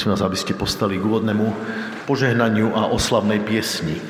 [0.00, 1.52] Prosím vás, aby ste postali k úvodnému
[2.08, 4.00] požehnaniu a oslavnej piesni.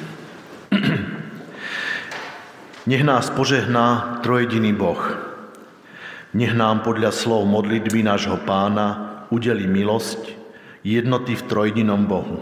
[2.86, 5.02] Nech nás požehná trojediný Boh.
[6.30, 10.30] Nech nám podľa slov modlitby nášho pána udeli milosť
[10.86, 12.38] jednoty v trojedinom Bohu.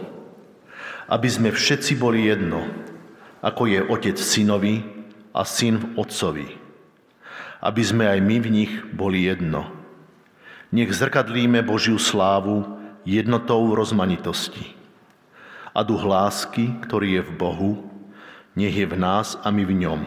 [1.08, 2.68] Aby sme všetci boli jedno,
[3.40, 4.84] ako je otec synovi
[5.32, 6.48] a syn v otcovi.
[7.64, 9.72] Aby sme aj my v nich boli jedno.
[10.68, 12.76] Nech zrkadlíme Božiu slávu
[13.08, 14.76] jednotou rozmanitosti.
[15.72, 17.72] A duch lásky, ktorý je v Bohu,
[18.52, 20.00] nech je v nás a my v ňom.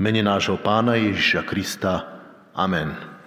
[0.00, 2.08] Mene nášho Pána Ježiša Krista.
[2.56, 3.17] Amen.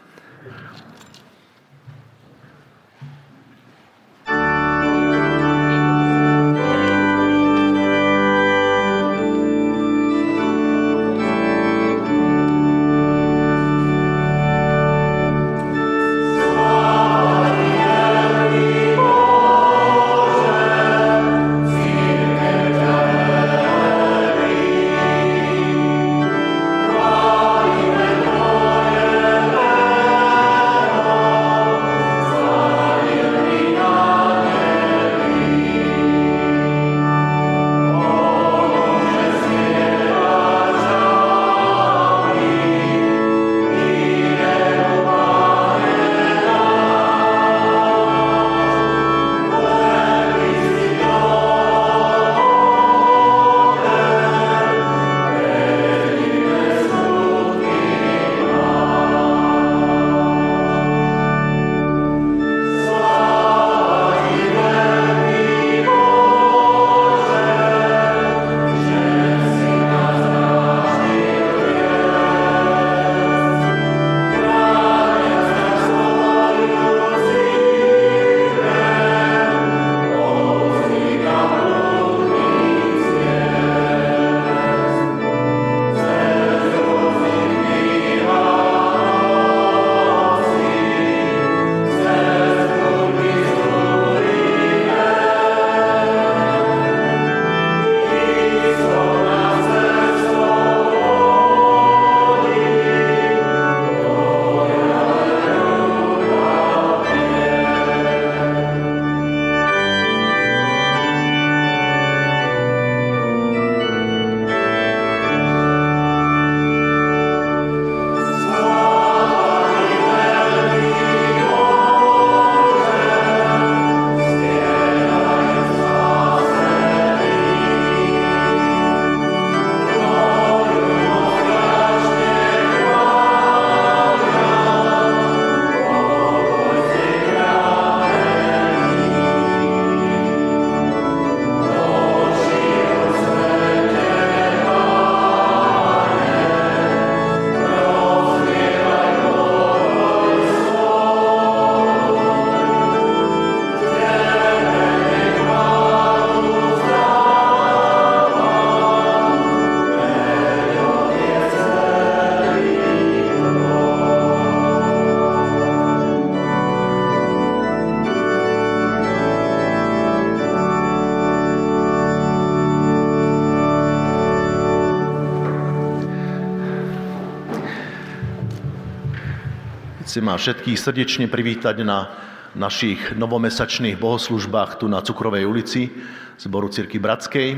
[180.11, 182.11] Chcem vás všetkých srdečne privítať na
[182.51, 185.87] našich novomesačných bohoslužbách tu na Cukrovej ulici
[186.35, 187.55] zboru Cirky Bratskej.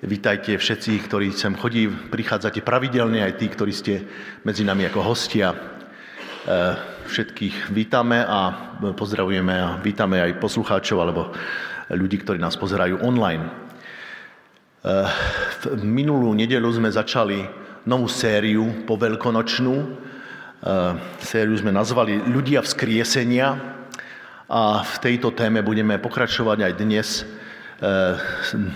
[0.00, 4.08] Vítajte všetci, ktorí sem chodí, prichádzate pravidelne, aj tí, ktorí ste
[4.40, 5.52] medzi nami ako hostia.
[5.52, 5.56] E,
[7.12, 11.28] všetkých vítame a pozdravujeme a vítame aj poslucháčov alebo
[11.92, 13.44] ľudí, ktorí nás pozerajú online.
[13.44, 13.52] E,
[15.76, 17.44] v minulú nedelu sme začali
[17.84, 20.08] novú sériu po veľkonočnú,
[21.18, 23.58] sériu sme nazvali Ľudia vzkriesenia
[24.46, 28.14] a v tejto téme budeme pokračovať aj dnes eh,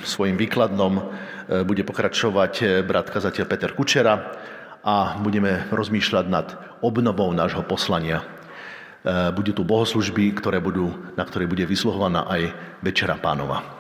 [0.03, 1.05] svojim výkladnom eh,
[1.63, 4.35] bude pokračovať brat kazateľ Peter Kučera
[4.83, 6.47] a budeme rozmýšľať nad
[6.83, 8.23] obnovou nášho poslania.
[9.07, 13.77] Budú tu bohoslužby, ktoré budú, na ktoré bude vysluhovaná aj Večera pánova.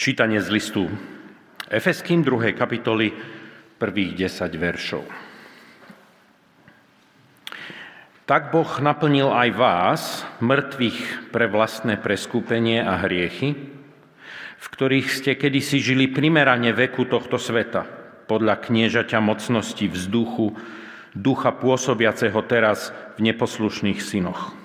[0.00, 0.88] Čítanie z listu
[1.68, 2.56] Efeským 2.
[2.56, 3.12] kapitoly
[3.76, 5.04] prvých 10 veršov.
[8.24, 10.02] Tak Boh naplnil aj vás,
[10.40, 13.52] mŕtvych pre vlastné preskúpenie a hriechy,
[14.56, 17.84] v ktorých ste kedysi žili primerane veku tohto sveta,
[18.24, 20.56] podľa kniežaťa mocnosti vzduchu,
[21.12, 22.88] ducha pôsobiaceho teraz
[23.20, 24.56] v neposlušných synoch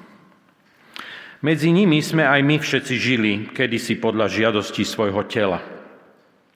[1.46, 5.62] medzi nimi sme aj my všetci žili, kedysi podľa žiadosti svojho tela.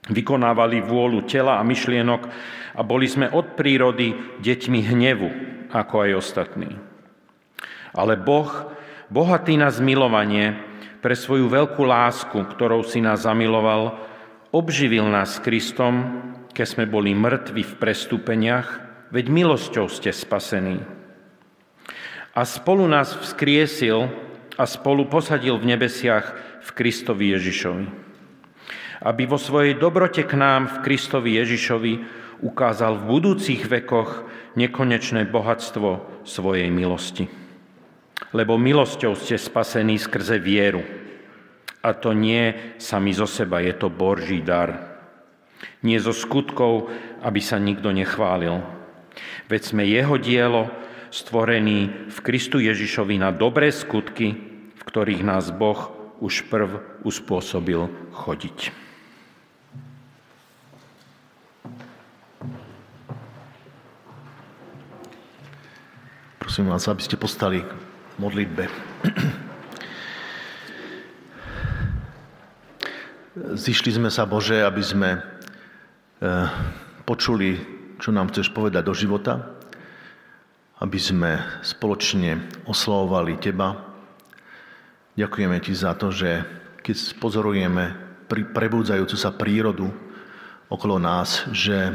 [0.10, 2.22] Vykonávali vôľu tela a myšlienok
[2.74, 5.30] a boli sme od prírody deťmi hnevu,
[5.70, 6.74] ako aj ostatní.
[7.94, 8.50] Ale Boh,
[9.14, 10.58] bohatý na zmilovanie,
[11.06, 13.96] pre svoju veľkú lásku, ktorou si nás zamiloval,
[14.50, 18.68] obživil nás Kristom, keď sme boli mŕtvi v prestúpeniach,
[19.14, 20.82] veď milosťou ste spasení.
[22.34, 24.29] A spolu nás vzkriesil
[24.60, 27.86] a spolu posadil v nebesiach v Kristovi Ježišovi.
[29.00, 31.94] Aby vo svojej dobrote k nám v Kristovi Ježišovi
[32.44, 34.28] ukázal v budúcich vekoch
[34.60, 37.32] nekonečné bohatstvo svojej milosti.
[38.36, 40.84] Lebo milosťou ste spasení skrze vieru.
[41.80, 45.00] A to nie sami zo seba, je to Boží dar.
[45.80, 46.92] Nie zo skutkov,
[47.24, 48.60] aby sa nikto nechválil.
[49.48, 50.68] Veď sme jeho dielo,
[51.08, 54.49] stvorení v Kristu Ježišovi na dobré skutky,
[54.90, 58.74] ktorých nás Boh už prv uspôsobil chodiť.
[66.42, 67.72] Prosím vás, aby ste postali k
[68.18, 68.66] modlitbe.
[73.54, 76.50] Zišli sme sa, Bože, aby sme eh,
[77.06, 77.62] počuli,
[78.02, 79.54] čo nám chceš povedať do života,
[80.82, 83.89] aby sme spoločne oslavovali Teba,
[85.20, 86.48] Ďakujeme Ti za to, že
[86.80, 87.92] keď pozorujeme
[88.32, 89.92] prebudzajúcu sa prírodu
[90.72, 91.92] okolo nás, že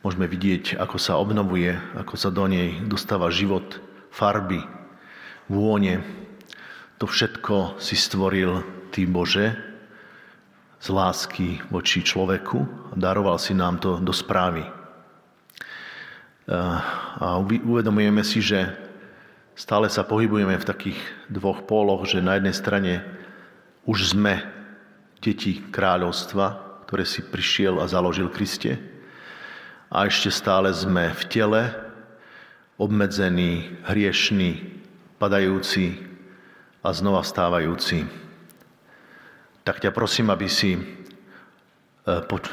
[0.00, 3.76] môžeme vidieť, ako sa obnovuje, ako sa do nej dostáva život,
[4.08, 4.64] farby,
[5.44, 6.00] vône.
[6.96, 8.64] To všetko si stvoril
[8.96, 9.52] Ty, Bože,
[10.80, 14.64] z lásky voči človeku a daroval si nám to do správy.
[16.48, 18.87] A uvedomujeme si, že
[19.58, 23.02] Stále sa pohybujeme v takých dvoch póloch, že na jednej strane
[23.90, 24.38] už sme
[25.18, 28.78] deti kráľovstva, ktoré si prišiel a založil Kriste.
[29.90, 31.62] A ešte stále sme v tele,
[32.78, 34.78] obmedzení, hriešní,
[35.18, 36.06] padajúci
[36.86, 38.06] a znova vstávajúci.
[39.66, 40.82] Tak ťa prosím, aby si e,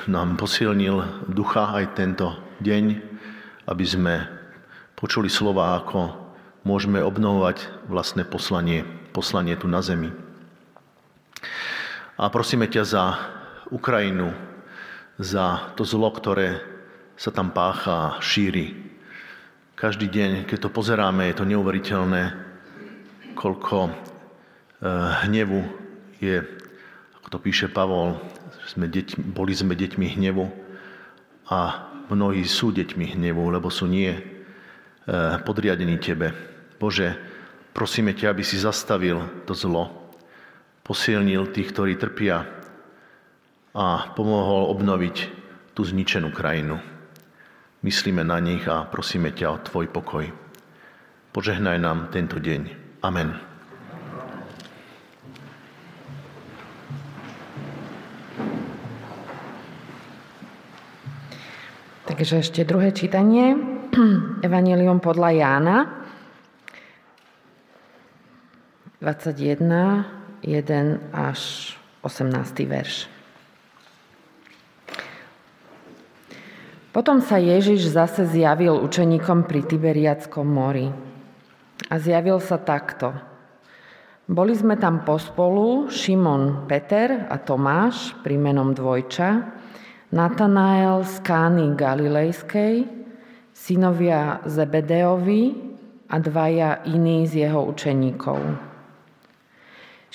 [0.10, 2.34] nám posilnil ducha aj tento
[2.66, 2.98] deň,
[3.70, 4.26] aby sme
[4.98, 6.25] počuli slova ako
[6.66, 10.10] môžeme obnovovať vlastné poslanie, poslanie tu na zemi.
[12.18, 13.04] A prosíme ťa za
[13.70, 14.34] Ukrajinu,
[15.22, 16.60] za to zlo, ktoré
[17.16, 18.76] sa tam pácha a šíri.
[19.76, 22.24] Každý deň, keď to pozeráme, je to neuveriteľné,
[23.36, 23.94] koľko eh,
[25.28, 25.62] hnevu
[26.24, 26.44] je,
[27.20, 28.20] ako to píše Pavol,
[28.66, 30.48] sme deť, boli sme deťmi hnevu
[31.52, 34.24] a mnohí sú deťmi hnevu, lebo sú nie eh,
[35.44, 36.55] podriadení Tebe.
[36.76, 37.16] Bože,
[37.72, 39.92] prosíme ťa, aby si zastavil to zlo,
[40.84, 42.48] posilnil tých, ktorí trpia
[43.76, 45.18] a pomohol obnoviť
[45.76, 46.80] tú zničenú krajinu.
[47.84, 50.26] Myslíme na nich a prosíme ťa o Tvoj pokoj.
[51.36, 52.62] Požehnaj nám tento deň.
[53.04, 53.36] Amen.
[62.06, 63.60] Takže ešte druhé čítanie,
[64.48, 65.78] Evangelium podľa Jána,
[69.04, 70.08] 21,
[70.40, 72.64] 1 až 18.
[72.64, 73.12] verš.
[76.96, 80.88] Potom sa Ježiš zase zjavil učeníkom pri Tiberiackom mori.
[81.92, 83.12] A zjavil sa takto.
[84.32, 89.30] Boli sme tam pospolu Šimon Peter a Tomáš pri menom Dvojča,
[90.16, 92.88] Natanael z Kány Galilejskej,
[93.52, 95.52] synovia Zebedeovi
[96.08, 98.40] a dvaja iní z jeho učeníkov.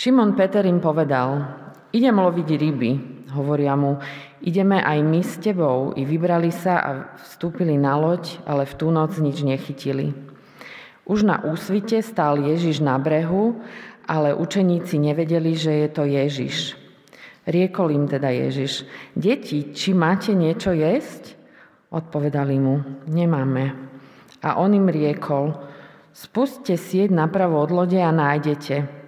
[0.01, 1.45] Šimon Peter im povedal,
[1.93, 2.91] idem loviť ryby.
[3.37, 4.01] Hovoria mu,
[4.41, 5.93] ideme aj my s tebou.
[5.93, 10.17] I vybrali sa a vstúpili na loď, ale v tú noc nič nechytili.
[11.05, 13.61] Už na úsvite stál Ježiš na brehu,
[14.09, 16.81] ale učeníci nevedeli, že je to Ježiš.
[17.45, 21.37] Riekol im teda Ježiš, deti, či máte niečo jesť?
[21.93, 23.77] Odpovedali mu, nemáme.
[24.41, 25.61] A on im riekol,
[26.17, 29.00] spuste sieť napravo od lode a nájdete.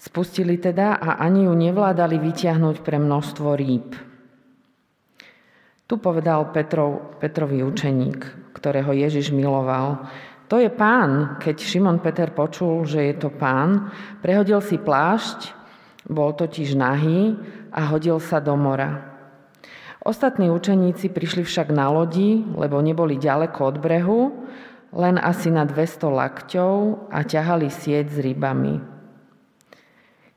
[0.00, 3.92] Spustili teda a ani ju nevládali vyťahnuť pre množstvo rýb.
[5.84, 10.08] Tu povedal Petrov, Petrový učeník, ktorého Ježiš miloval.
[10.48, 11.36] To je pán.
[11.36, 13.92] Keď Šimon Peter počul, že je to pán,
[14.24, 15.52] prehodil si plášť,
[16.08, 17.36] bol totiž nahý
[17.68, 19.04] a hodil sa do mora.
[20.00, 24.20] Ostatní učeníci prišli však na lodi, lebo neboli ďaleko od brehu,
[24.96, 26.74] len asi na 200 lakťov
[27.12, 28.89] a ťahali sieť s rybami.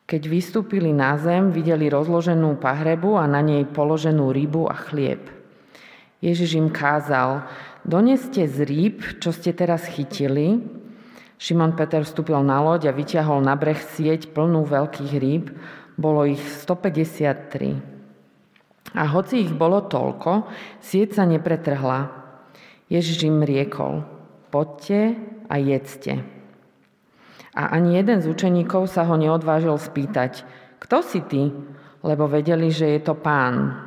[0.03, 5.31] Keď vystúpili na zem, videli rozloženú pahrebu a na nej položenú rybu a chlieb.
[6.19, 7.47] Ježiš im kázal,
[7.87, 10.59] doneste z rýb, čo ste teraz chytili.
[11.39, 15.51] Šimon Peter vstúpil na loď a vyťahol na breh sieť plnú veľkých rýb.
[15.95, 18.95] Bolo ich 153.
[18.95, 20.43] A hoci ich bolo toľko,
[20.83, 22.11] sieť sa nepretrhla.
[22.91, 24.03] Ježiš im riekol,
[24.51, 25.15] poďte
[25.47, 26.32] a jedzte.
[27.53, 30.41] A ani jeden z učeníkov sa ho neodvážil spýtať,
[30.81, 31.53] kto si ty?
[32.03, 33.77] Lebo vedeli, že je to pán.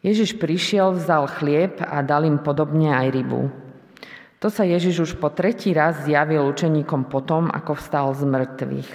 [0.00, 3.50] Ježiš prišiel, vzal chlieb a dal im podobne aj rybu.
[4.38, 8.92] To sa Ježiš už po tretí raz zjavil učeníkom potom, ako vstal z mŕtvych.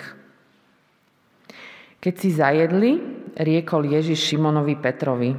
[2.02, 2.92] Keď si zajedli,
[3.38, 5.36] riekol Ježiš Šimonovi Petrovi.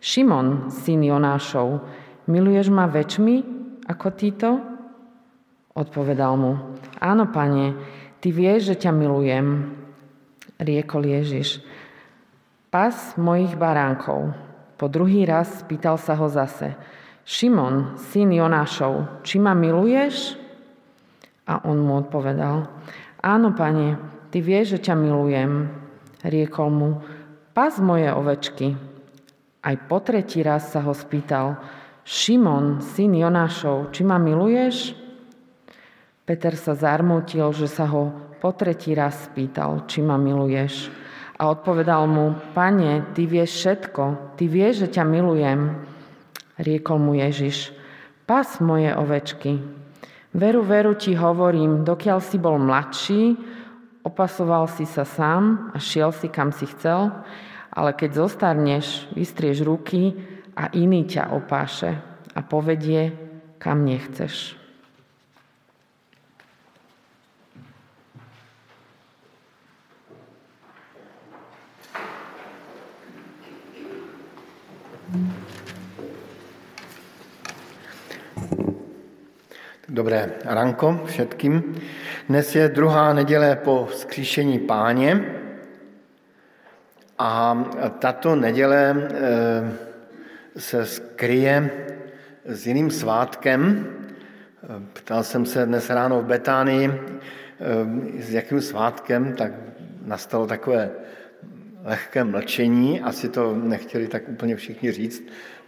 [0.00, 1.84] Šimon, syn Jonášov,
[2.24, 3.36] miluješ ma väčšmi
[3.84, 4.69] ako títo?
[5.70, 6.52] Odpovedal mu,
[6.98, 7.78] áno, pane,
[8.18, 9.78] ty vieš, že ťa milujem.
[10.60, 11.64] Riekol Ježiš,
[12.68, 14.36] pas mojich baránkov.
[14.76, 16.76] Po druhý raz spýtal sa ho zase,
[17.24, 20.36] Šimon, syn Jonášov, či ma miluješ?
[21.48, 22.68] A on mu odpovedal,
[23.24, 23.96] áno, pane,
[24.28, 25.70] ty vieš, že ťa milujem.
[26.20, 26.90] Riekol mu,
[27.56, 28.76] pas moje ovečky.
[29.64, 31.56] Aj po tretí raz sa ho spýtal,
[32.04, 34.99] Šimon, syn Jonášov, či ma miluješ?
[36.30, 40.86] Peter sa zarmutil, že sa ho po tretí raz spýtal, či ma miluješ.
[41.34, 45.74] A odpovedal mu, pane, ty vieš všetko, ty vieš, že ťa milujem.
[46.54, 47.74] Riekol mu Ježiš,
[48.30, 49.58] pas moje ovečky.
[50.30, 53.34] Veru, veru ti hovorím, dokiaľ si bol mladší,
[54.06, 57.10] opasoval si sa sám a šiel si, kam si chcel,
[57.74, 60.14] ale keď zostarneš, vystrieš ruky
[60.54, 61.98] a iný ťa opáše
[62.30, 63.18] a povedie,
[63.58, 64.59] kam nechceš.
[79.90, 81.74] Dobré ranko všetkým.
[82.28, 85.24] Dnes je druhá neděle po skříšení páně
[87.18, 87.64] a
[87.98, 89.72] tato neděle eh,
[90.56, 91.70] se skryje
[92.44, 93.86] s jiným svátkem.
[94.92, 99.52] Ptal jsem se dnes ráno v Betánii, eh, s jakým svátkem, tak
[100.04, 100.90] nastalo takové
[101.84, 105.22] lehké mlčení, asi to nechtěli tak úplně všichni říct,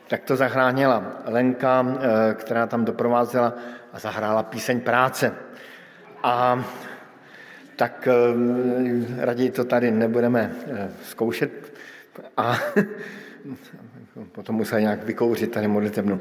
[0.08, 3.54] tak to zachránila Lenka, eh, která tam doprovázela
[3.92, 5.34] a zahrála píseň práce.
[6.22, 6.64] A
[7.76, 11.74] tak eh, raději to tady nebudeme eh, zkoušet
[12.36, 12.58] a
[14.32, 16.20] potom musel nějak vykouřit tady modlitebnu.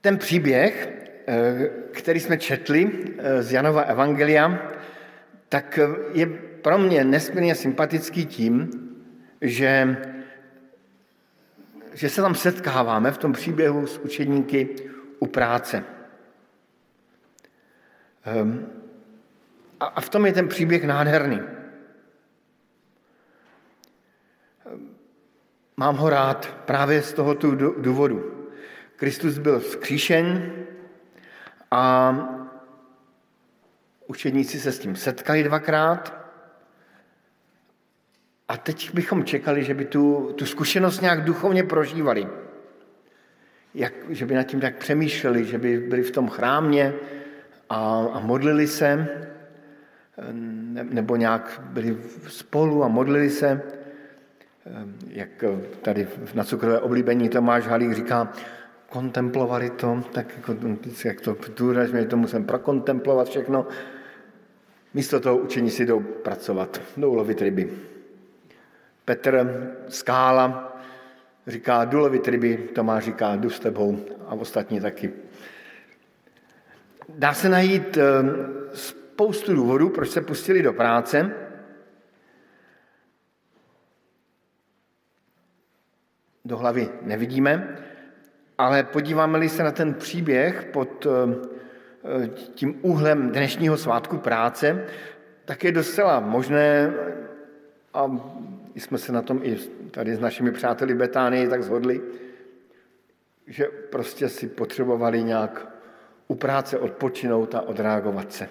[0.00, 0.88] Ten příběh,
[1.92, 2.90] který jsme četli
[3.40, 4.72] z Janova Evangelia,
[5.48, 5.78] tak
[6.12, 6.26] je
[6.62, 8.70] pro mě nesmírně sympatický tím,
[9.40, 9.96] že,
[11.98, 14.76] že se tam setkáváme v tom příběhu s učedníky
[15.18, 15.84] u práce.
[18.24, 18.66] Ehm,
[19.80, 21.40] a, a v tom je ten příběh nádherný.
[24.66, 24.94] Ehm,
[25.76, 28.48] mám ho rád právě z tohoto důvodu.
[28.96, 30.52] Kristus byl vzkříšen
[31.70, 32.14] a
[34.06, 36.17] učedníci se s tím setkali dvakrát
[38.48, 42.28] a teď bychom čekali, že by tu, tu zkušenost nějak duchovně prožívali.
[43.74, 46.94] Jak, že by nad tím tak přemýšleli, že by byli v tom chrámě
[47.70, 49.08] a, a modlili se,
[50.32, 51.96] ne, nebo nějak byli
[52.28, 53.62] spolu a modlili se.
[55.08, 55.44] Jak
[55.82, 58.32] tady na cukrové oblíbení Tomáš Halík říká,
[58.88, 60.56] kontemplovali to, tak jako,
[61.04, 63.66] jak to důrazně to musím prokontemplovat všechno.
[64.94, 67.70] Místo toho učení si jdou pracovat, jdou lovit ryby.
[69.08, 69.46] Petr
[69.88, 70.76] Skála
[71.46, 75.12] říká, jdu lovit ryby, Tomáš říká, jdu s tebou a ostatní taky.
[77.08, 78.02] Dá se najít eh,
[78.74, 81.30] spoustu důvodů, proč se pustili do práce.
[86.44, 87.78] Do hlavy nevidíme,
[88.58, 94.84] ale podíváme-li se na ten příběh pod, eh, tím úhlem dnešního svátku práce,
[95.44, 96.92] tak je docela možné,
[97.94, 98.06] a
[98.80, 99.56] jsme se na tom i
[99.90, 102.00] tady s našimi přáteli Betánii tak zhodli,
[103.46, 105.68] že prostě si potřebovali nějak
[106.28, 108.48] u práce odpočinout a odreagovat se.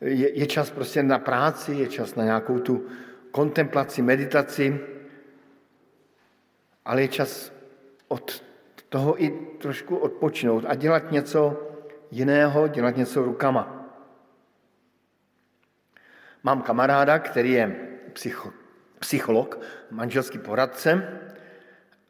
[0.00, 2.86] Je, je čas prostě na práci, je čas na nějakou tu
[3.30, 4.80] kontemplaci, meditaci,
[6.84, 7.52] ale je čas
[8.08, 8.42] od
[8.88, 11.70] toho i trošku odpočinout a dělat něco
[12.10, 13.79] jiného, dělat něco rukama.
[16.42, 17.76] Mám kamaráda, který je
[18.12, 18.52] psycho,
[18.98, 21.08] psycholog, manželský poradce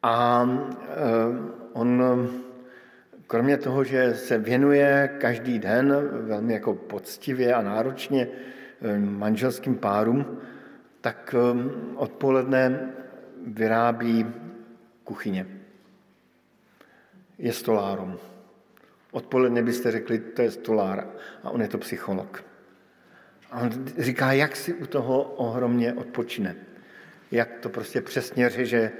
[0.02, 0.96] a eh,
[1.72, 2.02] on
[3.26, 8.28] kromě toho, že se věnuje každý den velmi jako poctivě a náročně
[8.82, 10.40] eh, manželským párům,
[11.00, 12.92] tak eh, odpoledne
[13.46, 14.26] vyrábí
[15.04, 15.46] kuchyně.
[17.38, 18.18] Je stolárom.
[19.10, 21.08] Odpoledne byste řekli, to je stolár
[21.42, 22.49] a on je to psycholog.
[23.50, 26.56] A on říká, jak si u toho ohromně odpočine.
[27.30, 28.92] Jak to prostě přesně řeže,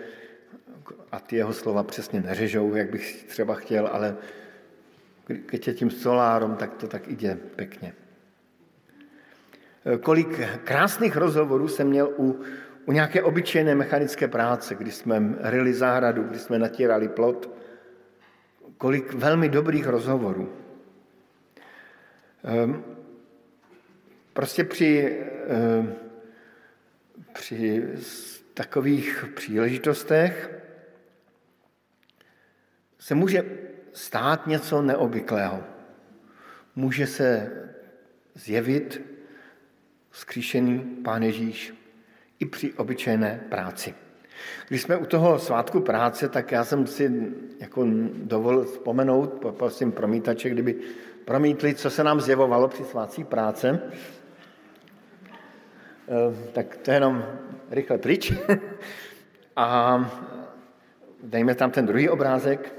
[1.12, 4.16] a ty jeho slova přesně neřežou, jak bych třeba chtěl, ale
[5.26, 7.92] když je tím solárom, tak to tak jde pěkně.
[10.00, 12.40] Kolik krásných rozhovorů jsem měl u,
[12.86, 17.50] u nějaké obyčejné mechanické práce, kdy jsme ryli zahradu, kdy jsme natírali plot.
[18.78, 20.52] Kolik velmi dobrých rozhovorů.
[22.44, 22.84] Ehm,
[24.40, 25.96] Prostě při, eh,
[27.32, 27.88] při
[28.54, 30.50] takových příležitostech
[32.98, 33.44] se může
[33.92, 35.64] stát něco neobvyklého.
[36.76, 37.52] Může se
[38.34, 39.02] zjevit
[40.10, 41.74] skříšený Pán Ježíš
[42.38, 43.94] i při obyčejné práci.
[44.68, 50.50] Když jsme u toho svátku práce, tak já jsem si jako dovolil vzpomenout, poprosím promítače,
[50.50, 50.76] kdyby
[51.24, 53.80] promítli, co se nám zjevovalo při svátcích práce.
[56.10, 57.24] Eh, tak to je jenom
[57.70, 58.32] rychle pryč.
[59.56, 60.00] A
[61.22, 62.74] dejme tam ten druhý obrázek,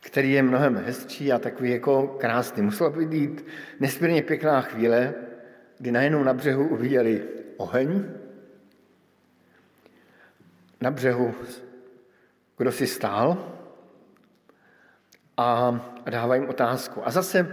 [0.00, 2.62] který je mnohem hezčí a takový jako krásný.
[2.62, 3.46] Musela být
[3.80, 5.14] nesmírně pěkná chvíle,
[5.78, 7.22] kdy najednou na břehu uviděli
[7.56, 8.04] oheň,
[10.80, 11.34] na břehu
[12.56, 13.52] kdo si stál
[15.36, 17.06] a dává jim otázku.
[17.06, 17.52] A zase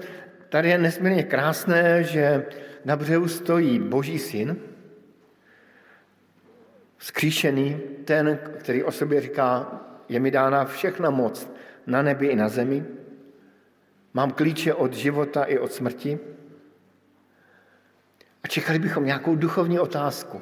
[0.50, 2.46] tady je nesmírně krásné, že
[2.86, 4.58] na břehu stojí Boží syn,
[6.98, 11.50] skříšený, ten, který o sobě říká, je mi dána všechna moc
[11.88, 12.86] na nebi i na zemi,
[14.14, 16.20] mám klíče od života i od smrti
[18.44, 20.42] a čekali bychom nějakou duchovní otázku,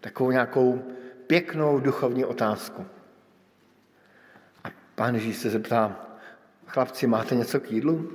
[0.00, 0.82] takovou nějakou
[1.26, 2.86] pěknou duchovní otázku.
[4.64, 6.06] A pán Ježíš se zeptá,
[6.66, 8.12] chlapci, máte něco k jídlu?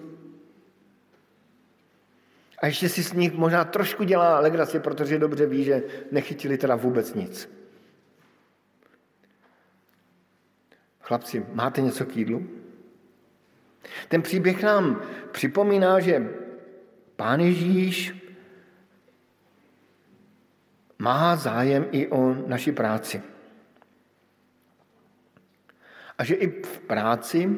[2.58, 6.76] A ještě si s nich možná trošku dělá legraci, protože dobře ví, že nechytili teda
[6.76, 7.50] vůbec nic.
[11.02, 12.48] Chlapci, máte něco k jídlu?
[14.08, 16.30] Ten příběh nám připomíná, že
[17.16, 18.16] Pán Ježíš
[21.00, 23.22] má zájem i o naši práci.
[26.18, 27.50] A že i v práci,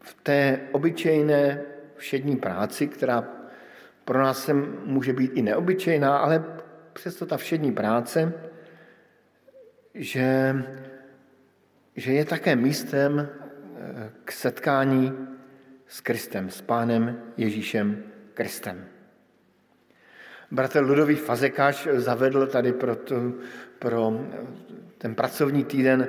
[0.00, 1.62] v té obyčejné
[1.96, 3.39] všední práci, která
[4.10, 6.44] pro nás se může být i neobyčejná, ale
[6.92, 8.32] přesto ta všední práce,
[9.94, 10.56] že,
[11.96, 15.14] že je také místem eh, k setkání
[15.86, 18.02] s Kristem, s Pánem Ježíšem
[18.34, 18.84] Kristem.
[20.50, 23.32] Bratr Ludový Fazekáš zavedl tady pro, to,
[23.78, 24.26] pro
[24.98, 26.08] ten pracovní týden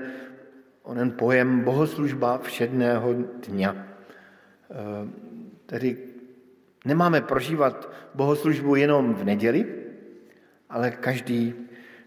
[0.84, 3.14] onen pojem bohoslužba všedného
[3.46, 3.72] dňa.
[3.78, 5.08] Eh,
[5.66, 6.11] tedy
[6.86, 9.66] Nemáme prožívat bohoslužbu jenom v neděli,
[10.70, 11.54] ale každý,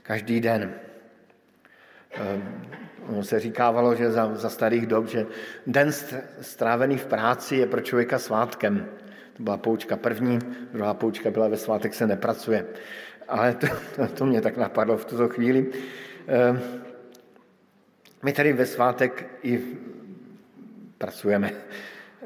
[0.03, 0.75] každý den.
[2.11, 2.63] Ehm,
[3.09, 5.27] ono se říkávalo, že za, za starých dob, že
[5.67, 5.93] den
[6.41, 8.89] strávený v práci je pro člověka svátkem.
[9.33, 10.39] To byla poučka první,
[10.73, 12.67] druhá poučka byla ve svátek se nepracuje.
[13.29, 15.71] Ale to, to, to mě tak napadlo v tuto chvíli.
[16.27, 16.61] Ehm,
[18.23, 19.61] my tady ve svátek i
[20.99, 21.53] pracujeme.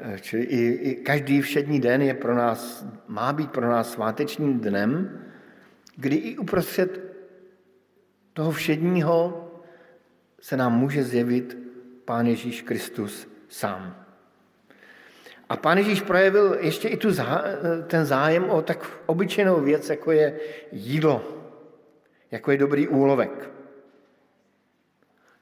[0.01, 4.59] Eh, čili i, i každý všední den je pro nás, má být pro nás svátečním
[4.59, 5.21] dnem,
[5.95, 6.99] kdy i uprostřed
[8.33, 9.45] toho všedního
[10.41, 11.57] se nám může zjevit
[12.05, 14.05] Pán Ježíš Kristus sám.
[15.49, 17.43] A Pán Ježíš projevil ještě i tu zá,
[17.87, 20.39] ten zájem o tak obyčejnou věc, jako je
[20.71, 21.23] jídlo,
[22.31, 23.49] jako je dobrý úlovek.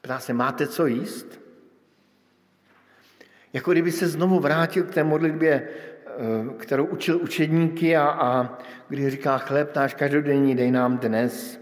[0.01, 1.46] Ptá se, máte co jíst?
[3.53, 5.67] Jako kdyby se znovu vrátil k té modlitbě,
[6.07, 8.57] eh, kterou učil učedníky a, a
[8.89, 11.59] kdy říká chléb náš každodenní dej nám dnes.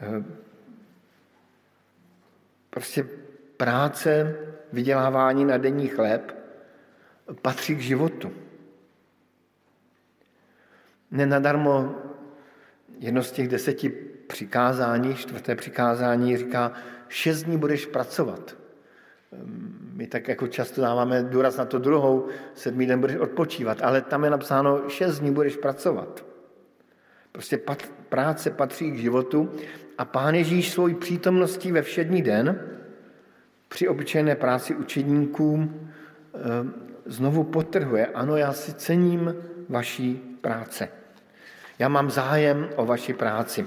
[0.00, 0.24] Eh,
[2.70, 3.06] prostě
[3.56, 4.36] práce,
[4.72, 6.36] vydělávání na denní chléb
[7.42, 8.32] patří k životu.
[11.10, 11.94] Nenadarmo
[12.98, 13.88] jedno z těch deseti
[14.26, 16.72] přikázání, čtvrté přikázání říká,
[17.08, 18.56] šest dní budeš pracovat.
[19.96, 24.24] My tak jako často dáváme důraz na to druhou, sedmý den budeš odpočívat, ale tam
[24.24, 26.24] je napsáno, šest dní budeš pracovat.
[27.32, 29.52] Prostě pat, práce patří k životu
[29.98, 32.60] a Pán Ježíš svojí přítomností ve všední den
[33.68, 35.90] při obyčejné práci učedníkům
[36.34, 36.38] eh,
[37.06, 39.34] znovu potrhuje, ano, já si cením
[39.68, 40.88] vaší práce.
[41.78, 43.66] Já mám zájem o vaši práci.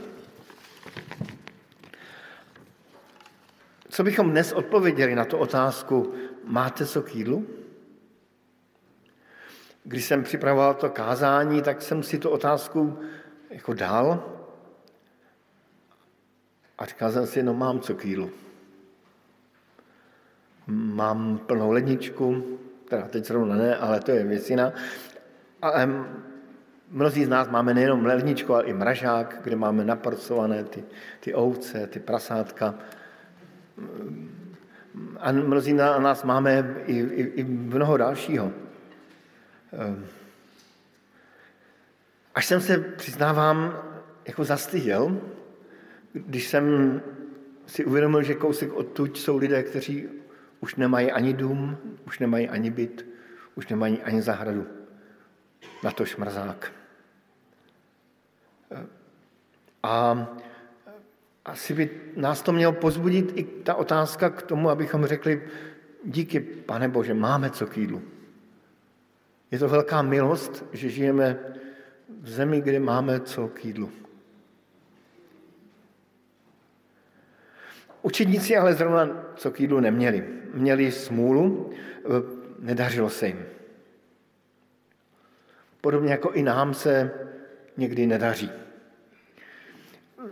[3.90, 7.48] Co bychom dnes odpověděli na tu otázku, máte co k jídlu?
[9.84, 13.00] Když jsem připravoval to kázání, tak jsem si tu otázku
[13.50, 14.24] jako dal
[16.78, 18.32] a říkal jsem si, no mám co k jídlu.
[20.68, 22.44] Mám plnou ledničku,
[22.90, 24.74] teda teď zrovna ne, ale to je věc jiná.
[25.62, 25.90] Ale
[26.90, 30.84] mnozí z nás máme nejenom ledničku, ale i mražák, kde máme napracované ty,
[31.20, 32.76] ty ovce, ty prasátka.
[35.20, 38.52] A mnozí na nás máme i, i, i mnoho dalšího.
[42.36, 43.84] Až jsem se, přiznávám,
[44.28, 45.22] jako zastyděl,
[46.14, 47.02] když jsem
[47.68, 50.10] si uvědomil, že kousek odtud jsou lidé, kteří
[50.60, 53.06] už nemají ani dům, už nemají ani byt,
[53.56, 54.68] už nemají ani zahradu.
[55.84, 56.72] Na to šmrzák.
[59.84, 60.28] A
[61.50, 65.42] asi by nás to mělo pozbudit i ta otázka k tomu, abychom řekli,
[66.04, 68.02] díky, pane Bože, máme co k jídlu.
[69.52, 71.40] Je to velká milost, že žijeme
[72.22, 73.92] v zemi, kde máme co k jídlu.
[78.02, 80.28] Učedníci ale zrovna co k jídlu neměli.
[80.54, 81.72] Měli smůlu,
[82.60, 83.46] nedařilo se jim.
[85.82, 87.12] Podobně jako i nám se
[87.78, 88.52] někdy nedaří.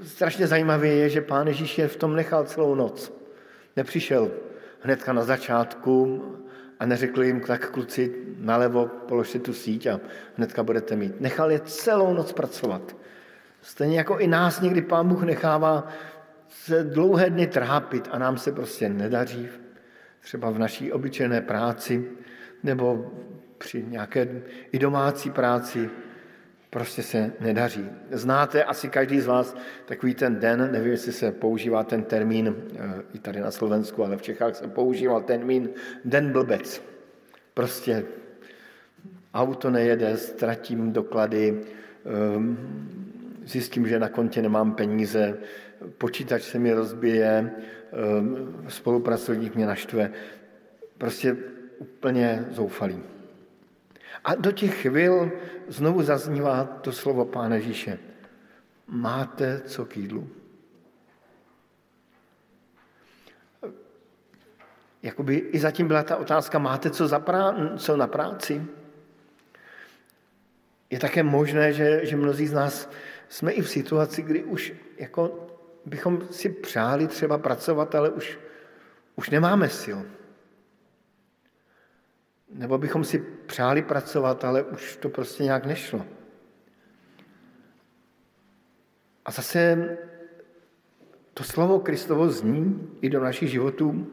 [0.03, 3.13] Strašně zajímavé je, že pán Ježíš je v tom nechal celou noc.
[3.75, 4.31] Nepřišel
[4.81, 6.23] hnedka na začátku
[6.79, 9.99] a neřekl jim, tak kluci, nalevo položte tu síť a
[10.37, 11.21] hnedka budete mít.
[11.21, 12.95] Nechal je celou noc pracovat.
[13.61, 15.87] Stejně jako i nás někdy pán Bůh nechává
[16.49, 19.49] se dlouhé dny trápit a nám se prostě nedaří,
[20.21, 22.11] třeba v naší obyčejné práci
[22.63, 23.11] nebo
[23.57, 25.89] při nějaké i domácí práci,
[26.69, 27.89] prostě se nedaří.
[28.11, 33.01] Znáte asi každý z vás takový ten den, nevím, jestli se používá ten termín eh,
[33.13, 35.69] i tady na Slovensku, ale v Čechách se používal termín
[36.05, 36.83] den blbec.
[37.53, 38.05] Prostě
[39.33, 41.61] auto nejede, ztratím doklady,
[42.05, 42.57] ehm,
[43.45, 45.37] zjistím, že na kontě nemám peníze,
[45.97, 47.51] počítač se mi rozbije,
[47.91, 50.11] ehm, spolupracovník mě naštve.
[50.97, 51.37] Prostě
[51.79, 53.16] úplně zoufalý.
[54.27, 55.31] A do těch chvil
[55.67, 57.99] znovu zaznívá to slovo Pána Ježíše.
[58.87, 60.29] Máte co k jídlu?
[65.03, 68.65] Jakoby i zatím byla ta otázka, máte co, za prá- co na práci?
[70.89, 72.89] Je také možné, že, že mnozí z nás
[73.29, 75.47] jsme i v situaci, kdy už jako
[75.85, 78.39] bychom si přáli třeba pracovat, ale už,
[79.15, 79.99] už nemáme sil.
[82.53, 86.05] Nebo bychom si přáli pracovat, ale už to prostě nějak nešlo.
[89.25, 89.97] A zase
[91.33, 94.07] to slovo Kristovo zní i do našich životů,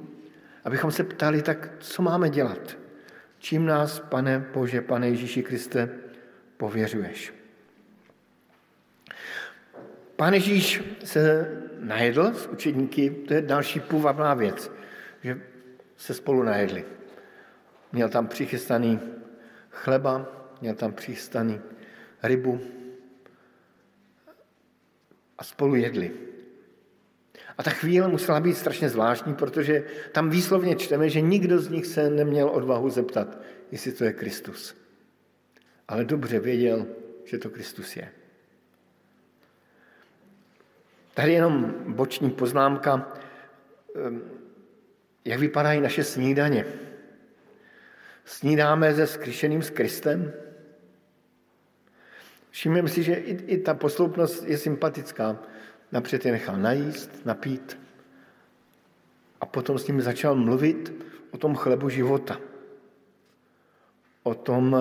[0.64, 2.76] abychom se ptali, tak co máme dělat?
[3.38, 5.88] Čím nás, pane Bože, pane Ježíši Kriste,
[6.56, 7.34] pověřuješ?
[10.16, 14.70] Pán Ježíš se najedl s učedníky, to je další půvabná věc,
[15.22, 15.40] že
[15.96, 16.84] se spolu najedli.
[17.94, 19.00] Měl tam přichystaný
[19.70, 20.26] chleba,
[20.60, 21.60] měl tam přichystaný
[22.22, 22.60] rybu
[25.38, 26.10] a spolu jedli.
[27.58, 31.86] A ta chvíle musela být strašně zvláštní, protože tam výslovně čteme, že nikdo z nich
[31.86, 33.38] se neměl odvahu zeptat,
[33.72, 34.76] jestli to je Kristus.
[35.88, 36.86] Ale dobře věděl,
[37.24, 38.08] že to Kristus je.
[41.14, 43.12] Tady jenom boční poznámka,
[43.94, 44.22] ehm,
[45.24, 46.66] jak vypadají naše snídaně.
[48.24, 50.32] Snídáme se skryšeným s Kristem?
[52.50, 55.36] Všimněme si, že i, i ta posloupnost je sympatická.
[55.92, 57.78] Napřed je nechal najíst, napít.
[59.40, 62.40] A potom s ním začal mluvit o tom chlebu života.
[64.22, 64.76] O tom,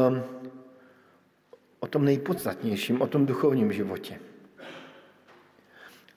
[1.79, 4.19] o tom nejpodstatnějším, o tom duchovním životě.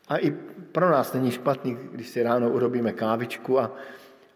[0.08, 0.30] A i
[0.72, 3.76] pro nás není špatný, když si ráno urobíme kávičku a,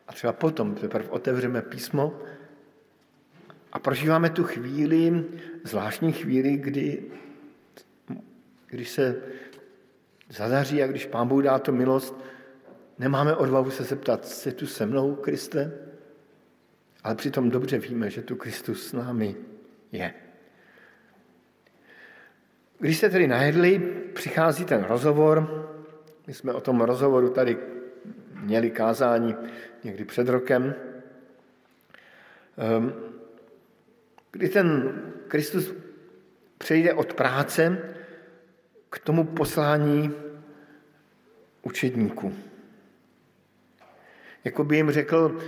[0.08, 2.18] a třeba potom teprve otevřeme písmo
[3.72, 5.24] a prožíváme tu chvíli,
[5.64, 7.02] zvláštní chvíli, kdy,
[8.66, 9.22] když se
[10.28, 12.14] zadaří a když Pán Bůh dá to milost,
[12.98, 15.72] nemáme odvahu se zeptat, jsi tu se mnou, Kriste?
[17.04, 19.36] Ale přitom dobře víme, že tu Kristus s námi
[19.92, 20.14] je.
[22.78, 23.78] Když se tedy najedli,
[24.14, 25.66] přichází ten rozhovor.
[26.26, 27.58] My jsme o tom rozhovoru tady
[28.40, 29.36] měli kázání
[29.84, 30.74] někdy před rokem.
[32.58, 33.09] Ehm,
[34.32, 34.92] kdy ten
[35.28, 35.74] Kristus
[36.58, 37.78] přejde od práce
[38.90, 40.14] k tomu poslání
[41.62, 42.34] učedníků.
[44.44, 45.38] Jako by jim řekl,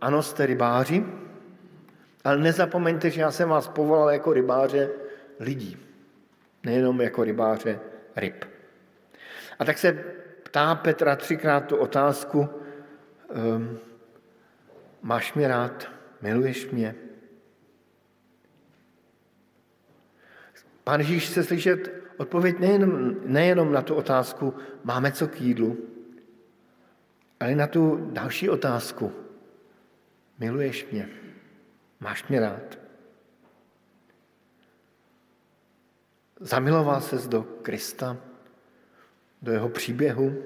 [0.00, 1.04] ano, jste rybáři,
[2.24, 4.90] ale nezapomeňte, že já jsem vás povolal jako rybáře
[5.40, 5.76] lidí,
[6.64, 7.80] nejenom jako rybáře
[8.16, 8.44] ryb.
[9.58, 9.92] A tak se
[10.42, 12.48] ptá Petra třikrát tu otázku,
[13.28, 13.78] um,
[15.02, 15.90] máš mě rád,
[16.22, 16.94] miluješ mě?
[20.86, 25.78] Pán Ježíš chce slyšet odpověď nejenom, nejenom na tu otázku, máme co k jídlu,
[27.40, 29.12] ale na tu další otázku.
[30.38, 31.08] Miluješ mě?
[32.00, 32.78] Máš mě rád?
[36.40, 38.16] Zamiloval ses do Krista,
[39.42, 40.44] do jeho příběhu,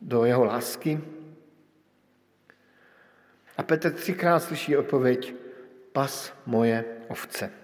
[0.00, 1.00] do jeho lásky?
[3.56, 5.34] A Petr třikrát slyší odpověď,
[5.92, 7.57] pas moje ovce.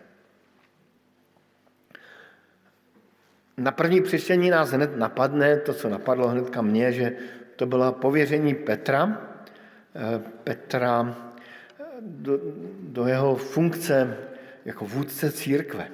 [3.57, 7.17] Na první přečtení nás hned napadne to, co napadlo hnedka mě, že
[7.57, 9.21] to bylo pověření Petra,
[9.95, 11.15] eh, Petra
[11.81, 12.41] eh, do,
[12.81, 14.17] do jeho funkce
[14.65, 15.89] jako vůdce církve,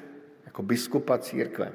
[0.46, 1.72] jako biskupa církve.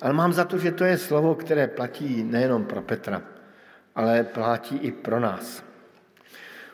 [0.00, 3.22] Ale mám za to, že to je slovo, které platí nejenom pro Petra,
[3.94, 5.64] ale platí i pro nás.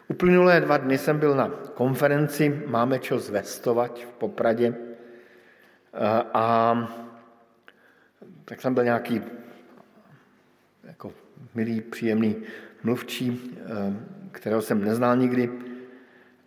[0.08, 6.76] Uplynulé dva dny jsem byl na konferenci Máme čo zvestovat v Popradě eh, a
[8.46, 9.22] tak tam byl nějaký
[10.84, 11.12] jako
[11.54, 12.36] milý, příjemný
[12.82, 13.94] mluvčí, eh,
[14.32, 15.50] kterého jsem neznal nikdy.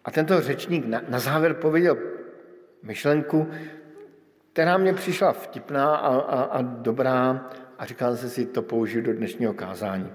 [0.06, 1.98] A tento řečník na, na závěr pověděl
[2.84, 3.48] myšlenku,
[4.54, 9.14] která mě přišla vtipná a, a, a dobrá a říkal jsem si, to použiju do
[9.14, 10.12] dnešního kázání.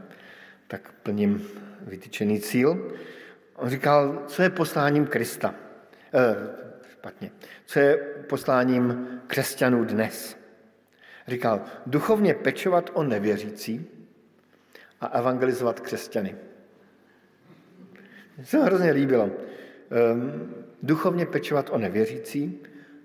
[0.69, 1.47] Tak plním
[1.81, 2.97] vytyčený cíl.
[3.57, 5.55] On říkal, co je posláním Krista?
[6.15, 6.37] Eh,
[6.93, 7.31] špatně.
[7.67, 7.97] Co je
[8.29, 10.44] posláním křesťanů dnes?
[11.29, 13.87] Říkal, duchovně pečovat o nevěřící
[15.01, 16.37] a evangelizovat křesťany.
[18.37, 19.31] Mně se hrozně líbilo.
[19.91, 22.63] Ehm, duchovně pečovat o nevěřící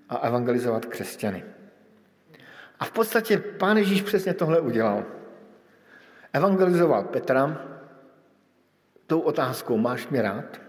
[0.08, 1.44] a evangelizovat křesťany.
[2.78, 5.04] A v podstatě pán Ježíš přesně tohle udělal.
[6.32, 7.66] Evangelizoval Petra
[9.06, 10.60] tou otázkou, máš mě rád?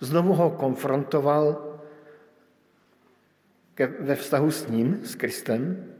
[0.00, 1.71] Znovu ho konfrontoval
[4.00, 5.92] ve vztahu s ním, s Kristem,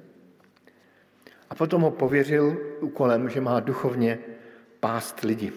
[1.51, 4.19] a potom ho pověřil úkolem, že má duchovně
[4.81, 5.53] pást lidi.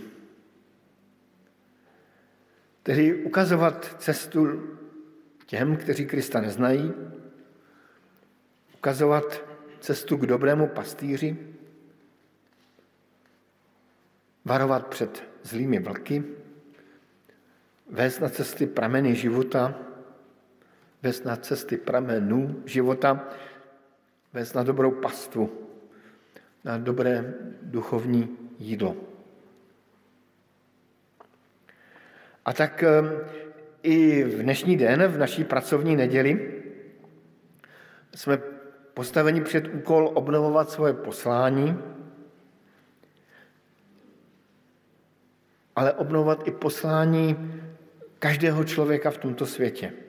[2.83, 4.63] Tedy ukazovat cestu
[5.45, 6.93] těm, kteří Krista neznají,
[8.75, 9.43] ukazovat
[9.79, 11.37] cestu k dobrému pastýři,
[14.45, 16.23] varovat před zlými vlky,
[17.89, 19.79] vést na cesty prameny života,
[21.05, 23.29] vést na cesty pramenů života,
[24.33, 25.69] vést na dobrou pastvu,
[26.63, 28.95] na dobré duchovní jídlo.
[32.45, 33.11] A tak ehm,
[33.83, 36.63] i v dnešní den, v naší pracovní neděli,
[38.15, 38.37] jsme
[38.93, 41.77] postaveni před úkol obnovovat svoje poslání,
[45.75, 47.53] ale obnovovat i poslání
[48.19, 50.04] každého člověka v tomto světě.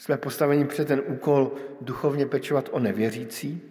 [0.00, 3.62] Jsme postaveni před ten úkol duchovně pečovat o nevěřící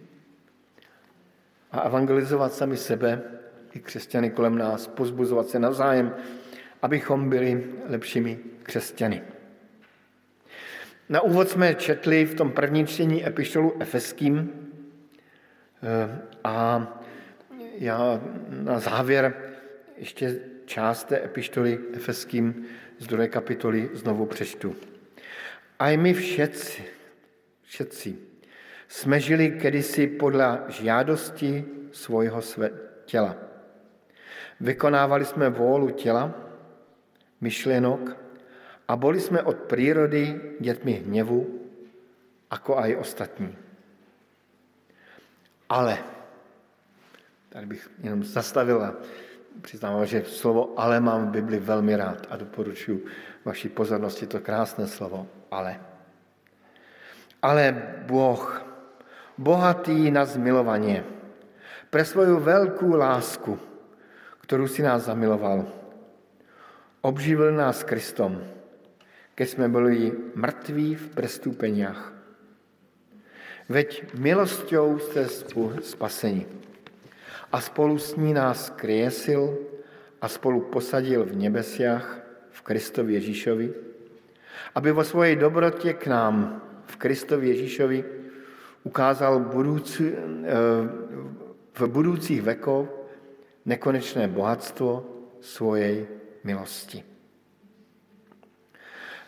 [1.72, 3.22] a evangelizovat sami sebe
[3.72, 6.14] i křesťany kolem nás, pozbuzovat se navzájem,
[6.82, 9.22] abychom byli lepšími křesťany.
[11.08, 14.52] Na úvod jsme četli v tom prvním čtení epištolu Efeským
[15.82, 16.86] eh, a
[17.78, 19.34] já na závěr
[19.96, 22.66] ještě část té epištoly Efeským
[22.98, 24.76] z druhé kapitoly znovu přečtu.
[25.80, 26.84] A i my všetci,
[27.62, 28.18] všetci
[28.88, 32.40] jsme žili kedysi podle žádosti svojho
[33.04, 33.36] těla.
[34.60, 36.34] Vykonávali jsme vůlu těla,
[37.40, 38.16] myšlenok
[38.88, 41.60] a byli jsme od přírody dětmi hněvu,
[42.52, 43.56] jako aj ostatní.
[45.68, 45.98] Ale,
[47.48, 48.82] tady bych jenom zastavil
[49.56, 53.04] a přiznám, že slovo ale mám v Bibli velmi rád a doporučuji
[53.44, 55.80] vaší pozornosti to krásné slovo ale.
[57.42, 58.64] Ale Boh,
[59.38, 61.04] bohatý na zmilovaně,
[61.90, 63.58] pre svoju velkou lásku,
[64.40, 65.66] kterou si nás zamiloval,
[67.00, 68.44] obživil nás Kristom,
[69.34, 72.12] keď jsme byli mrtví v prestúpeniach.
[73.68, 75.26] Veď milosťou jste
[75.80, 76.46] spaseni.
[77.52, 79.58] A spolu s ní nás kriesil
[80.20, 82.06] a spolu posadil v nebesiach
[82.50, 83.66] v Kristovi Ježíšovi,
[84.74, 88.04] aby vo svojej dobrotě k nám v Kristovi Ježíšovi
[88.84, 90.16] ukázal budoucí, eh,
[91.74, 92.88] v budoucích vekov
[93.64, 95.04] nekonečné bohatstvo
[95.40, 96.06] svojej
[96.44, 97.04] milosti.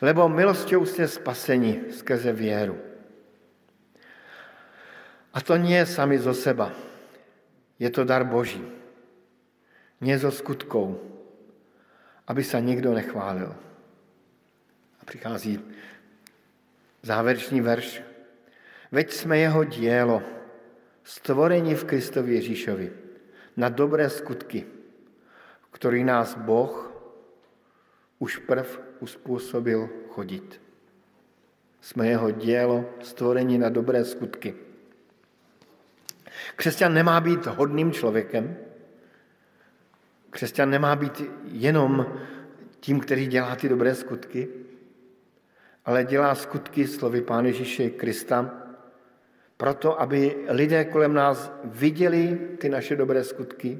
[0.02, 2.76] Lebo milosťou jste spaseni skrze věru.
[5.32, 6.91] A to nie sami zo seba.
[7.82, 8.62] Je to dar Boží.
[10.00, 11.02] Nie skutkou,
[12.26, 13.50] aby se nikdo nechválil.
[15.00, 15.58] A přichází
[17.02, 18.02] závěrečný verš.
[18.92, 20.22] Veď jsme jeho dílo,
[21.04, 22.92] stvorení v Kristovi Ježíšovi,
[23.56, 24.66] na dobré skutky,
[25.70, 26.94] který nás Boh
[28.18, 30.60] už prv uspůsobil chodit.
[31.80, 34.71] Jsme jeho dílo, stvorení na dobré skutky.
[36.56, 38.56] Křesťan nemá být hodným člověkem,
[40.30, 42.06] křesťan nemá být jenom
[42.80, 44.48] tím, který dělá ty dobré skutky,
[45.84, 48.50] ale dělá skutky slovy Pána Ježíše Krista,
[49.56, 53.78] proto, aby lidé kolem nás viděli ty naše dobré skutky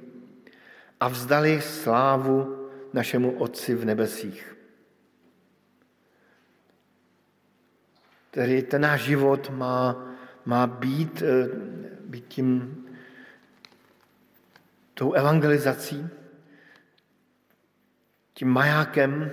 [1.01, 4.57] a vzdali slávu našemu Otci v nebesích.
[8.31, 10.12] Tedy ten náš život má,
[10.45, 11.49] má být, eh,
[12.01, 12.77] být tím,
[14.95, 16.09] tou evangelizací,
[18.35, 19.31] tím majákem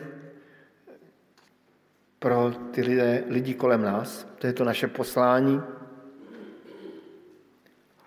[2.19, 4.27] pro ty lidé, lidi kolem nás.
[4.37, 5.61] To je to naše poslání.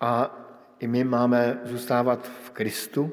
[0.01, 0.39] A
[0.79, 3.13] i my máme zůstávat v Kristu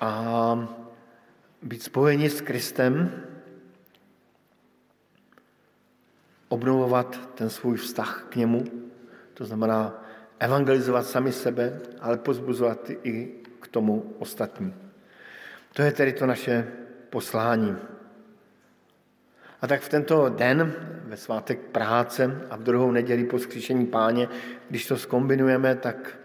[0.00, 0.68] a
[1.62, 3.22] být spojeni s Kristem,
[6.52, 8.64] obnovovat ten svůj vztah k němu,
[9.34, 10.04] to znamená
[10.38, 14.74] evangelizovat sami sebe, ale pozbuzovat i k tomu ostatní.
[15.72, 16.68] To je tedy to naše
[17.10, 17.76] poslání.
[19.60, 20.72] A tak v tento den,
[21.04, 24.28] ve svátek práce a v druhou neděli po skříšení páně,
[24.70, 26.18] když to skombinujeme, tak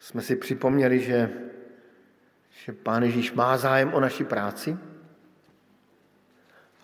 [0.00, 1.30] jsme si připomněli, že,
[2.64, 4.76] že Pán Ježíš má zájem o naši práci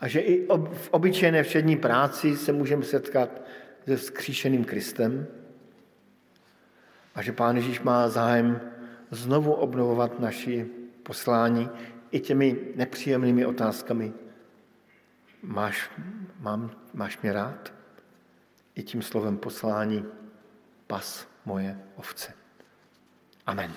[0.01, 3.40] a že i v obyčejné všední práci se můžeme setkat
[3.86, 5.26] se vzkříšeným Kristem
[7.14, 8.61] a že Pán Ježíš má zájem
[9.11, 10.66] znovu obnovovat naši
[11.03, 11.70] poslání
[12.11, 14.12] i těmi nepříjemnými otázkami,
[15.42, 15.90] máš,
[16.40, 17.72] mám, máš mě rád?
[18.74, 20.05] I tím slovem poslání
[20.86, 22.32] pas moje ovce.
[23.46, 23.72] Amen.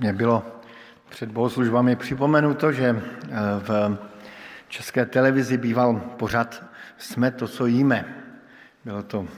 [0.00, 0.60] Mě bylo
[1.08, 3.98] před bohoslužbami připomenuto, že eh, v
[4.68, 6.64] české televizi býval pořad
[6.98, 8.04] Jsme to, co jíme.
[8.84, 9.28] Bylo to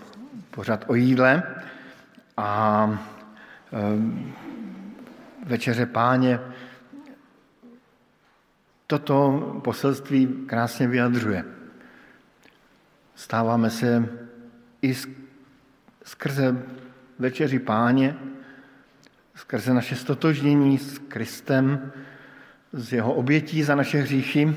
[0.51, 1.43] pořad o jídle
[2.37, 2.91] a
[3.73, 3.79] eh,
[5.47, 6.41] večeře páně
[8.87, 11.45] toto poselství krásně vyjadřuje.
[13.15, 14.09] Stáváme se
[14.83, 14.95] i
[16.05, 16.63] skrze
[17.19, 18.17] večeři páně,
[19.39, 21.93] skrze naše stotožnění s Kristem,
[22.73, 24.57] z jeho obětí za naše hříchy,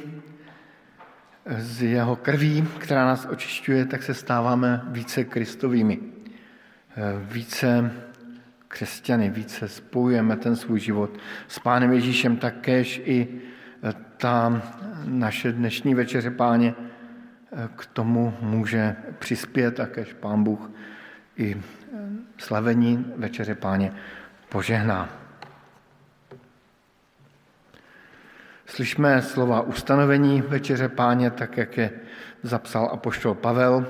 [1.58, 6.00] z jeho krví, která nás očišťuje, tak se stáváme více kristovými,
[7.18, 7.92] více
[8.68, 11.18] křesťany, více spojujeme ten svůj život
[11.48, 13.28] s Pánem Ježíšem, takéž i
[14.18, 14.62] ta
[15.06, 16.74] naše dnešní večeře páně
[17.76, 20.72] k tomu může přispět, takéž Pán Bůh
[21.38, 21.62] i
[22.38, 23.94] slavení večeře páně
[24.52, 25.10] požehná.
[28.66, 31.92] Slyšme slova ustanovení večeře páně, tak jak je
[32.44, 33.86] zapsal apoštol Pavel,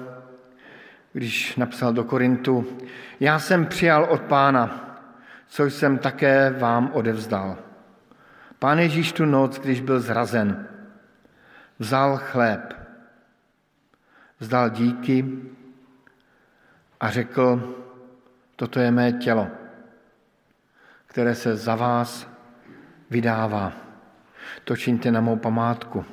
[1.13, 2.77] když napsal do Korintu,
[3.19, 4.87] já jsem přijal od pána,
[5.47, 7.57] co jsem také vám odevzdal.
[8.59, 10.67] Pán Ježíš tu noc, když byl zrazen,
[11.79, 12.73] vzal chléb,
[14.39, 15.25] vzdal díky
[16.99, 17.75] a řekl,
[18.55, 19.60] toto je mé tělo,
[21.11, 22.27] které se za vás
[23.09, 23.73] vydává.
[24.63, 26.05] To čiňte na mou památku.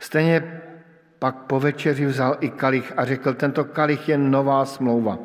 [0.00, 0.62] Stejně
[1.18, 5.18] pak po večeři vzal i kalich a řekl, tento kalich je nová smlouva,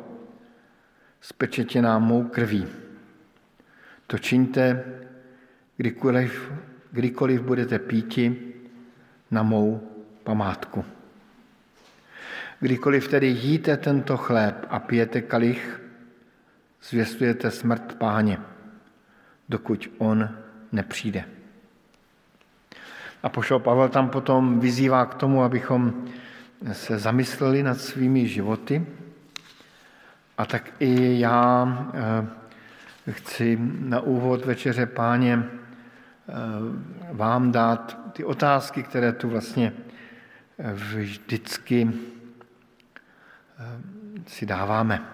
[1.20, 2.66] spečetěná mou krví.
[4.06, 4.84] To čiňte,
[5.76, 6.52] kdykoliv,
[6.92, 8.54] kdykoliv budete píti
[9.30, 9.78] na mou
[10.24, 10.84] památku.
[12.60, 15.82] Kdykoliv tedy jíte tento chléb a pijete kalich,
[16.92, 18.38] zvěstujete smrt páně,
[19.48, 20.28] dokud on
[20.72, 21.24] nepřijde.
[23.22, 26.04] A pošel Pavel tam potom vyzývá k tomu, abychom
[26.72, 28.86] se zamysleli nad svými životy.
[30.38, 31.68] A tak i já
[33.06, 36.32] eh, chci na úvod večeře páně eh,
[37.12, 39.72] vám dát ty otázky, které tu vlastně
[40.58, 41.92] eh, vždycky
[44.26, 45.11] si dáváme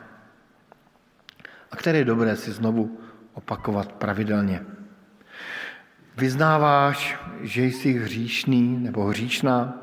[1.71, 3.01] a které je dobré si znovu
[3.33, 4.65] opakovat pravidelně.
[6.17, 9.75] Vyznáváš, že jsi hříšný nebo hříšná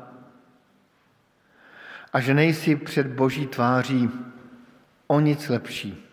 [2.12, 4.10] a že nejsi před boží tváří
[5.06, 6.06] o nic lepší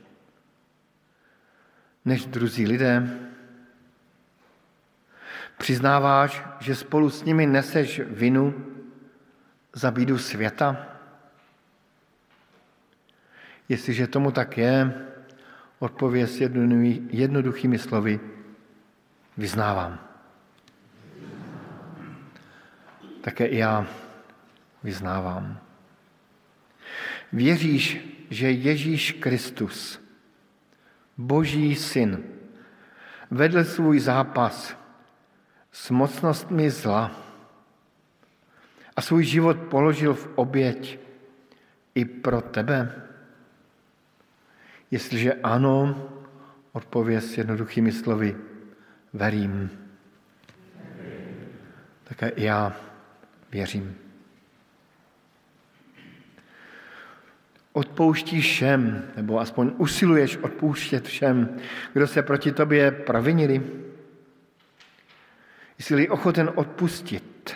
[2.05, 3.19] než druzí lidé.
[5.57, 8.65] Přiznáváš, že spolu s nimi neseš vinu
[9.73, 10.87] za bídu světa?
[13.69, 14.93] Jestliže tomu tak je,
[15.83, 16.41] odpověz
[17.11, 18.19] jednoduchými slovy
[19.37, 19.99] vyznávám.
[23.21, 23.87] Také i já
[24.83, 25.59] vyznávám.
[27.33, 29.99] Věříš, že Ježíš Kristus,
[31.17, 32.23] Boží syn,
[33.31, 34.77] vedl svůj zápas
[35.71, 37.11] s mocnostmi zla
[38.95, 40.99] a svůj život položil v oběť
[41.95, 43.03] i pro tebe?
[44.93, 46.09] Jestliže ano,
[46.71, 48.37] odpověz jednoduchými slovy,
[49.13, 49.69] verím.
[52.03, 52.75] Také já
[53.51, 53.97] věřím.
[57.71, 61.57] Odpouštíš všem, nebo aspoň usiluješ odpouštět všem,
[61.93, 63.61] kdo se proti tobě provinili?
[65.77, 67.55] Jsi ochoten odpustit?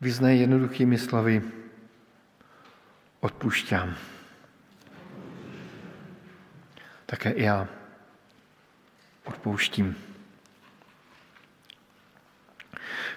[0.00, 1.42] Vyznej jednoduchými slovy,
[3.20, 4.17] odpušťám
[7.10, 7.68] také i já
[9.24, 9.96] odpouštím.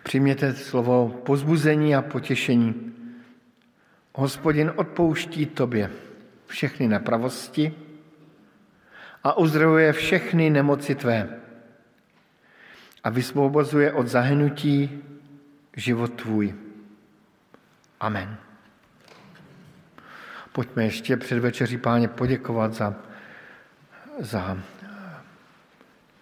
[0.03, 2.95] Přijměte slovo pozbuzení a potěšení.
[4.15, 5.91] Hospodin odpouští tobě
[6.47, 7.73] všechny nepravosti
[9.23, 11.39] a uzdravuje všechny nemoci tvé
[13.03, 15.03] a vysvobozuje od zahnutí
[15.75, 16.55] život tvůj.
[17.99, 18.37] Amen.
[20.51, 23.10] Pojďme ještě před večeří páně poděkovat za
[24.21, 24.57] za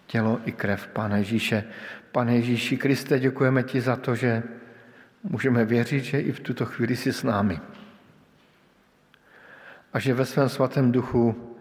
[0.06, 1.64] tělo i krev Pána Ježíše.
[2.12, 4.42] Pane Ježíši Kriste, děkujeme ti za to, že
[5.22, 7.60] můžeme věřit, že i v tuto chvíli jsi s námi.
[9.92, 11.56] A že ve svém svatém duchu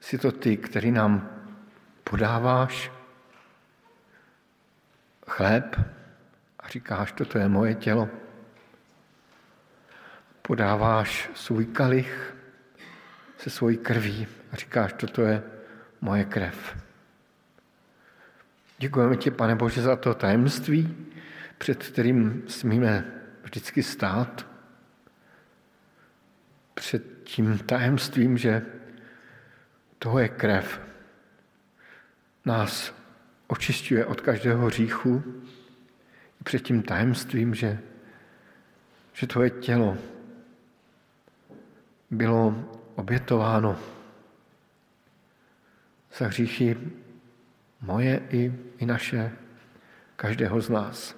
[0.00, 1.30] si to ty, který nám
[2.04, 2.92] podáváš
[5.26, 5.80] chléb
[6.60, 8.08] a říkáš, toto je moje tělo.
[10.42, 12.36] Podáváš svůj kalich
[13.38, 15.42] se svojí krví a říkáš, toto je
[16.00, 16.76] moje krev.
[18.78, 20.96] Děkujeme ti, pane Bože, za to tajemství,
[21.58, 24.46] před kterým smíme vždycky stát.
[26.74, 28.66] Před tím tajemstvím, že
[29.98, 30.80] toho je krev.
[32.44, 32.94] Nás
[33.46, 35.42] očišťuje od každého hříchu.
[36.44, 37.78] Před tím tajemstvím, že,
[39.12, 39.98] že tvoje tělo
[42.10, 43.78] bylo obětováno
[46.18, 46.76] za hříchy
[47.80, 49.32] moje i, i naše,
[50.16, 51.16] každého z nás.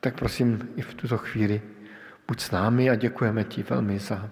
[0.00, 1.62] Tak prosím i v tuto chvíli
[2.28, 4.30] buď s námi a děkujeme ti velmi za,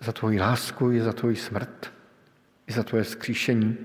[0.00, 1.92] za tvoji lásku i za tvoji smrt,
[2.66, 3.78] i za tvoje skříšení,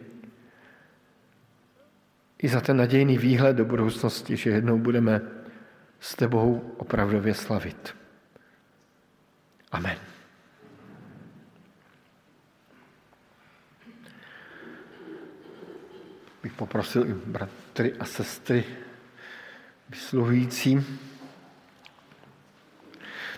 [2.38, 5.22] i za ten nadějný výhled do budoucnosti, že jednou budeme
[6.00, 7.96] s tebou opravdově slavit.
[9.72, 10.15] Amen.
[16.46, 18.64] Bych poprosil i bratry a sestry
[19.90, 20.86] vysluhující.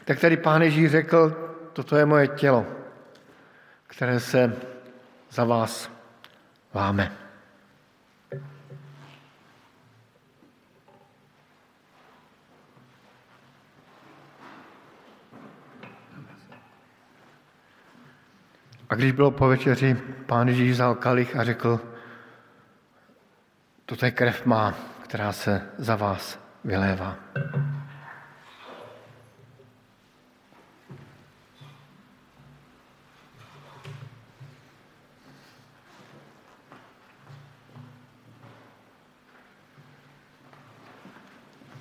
[0.06, 1.30] Tak tady pán Ježíš řekl,
[1.74, 2.66] toto je moje tělo,
[3.88, 4.56] které se
[5.32, 5.92] za vás
[6.76, 7.18] láme.
[18.90, 21.97] A když bylo po večeři, pán Ježíš vzal kalich a řekl,
[23.88, 27.16] toto je krev má, která se za vás vylévá.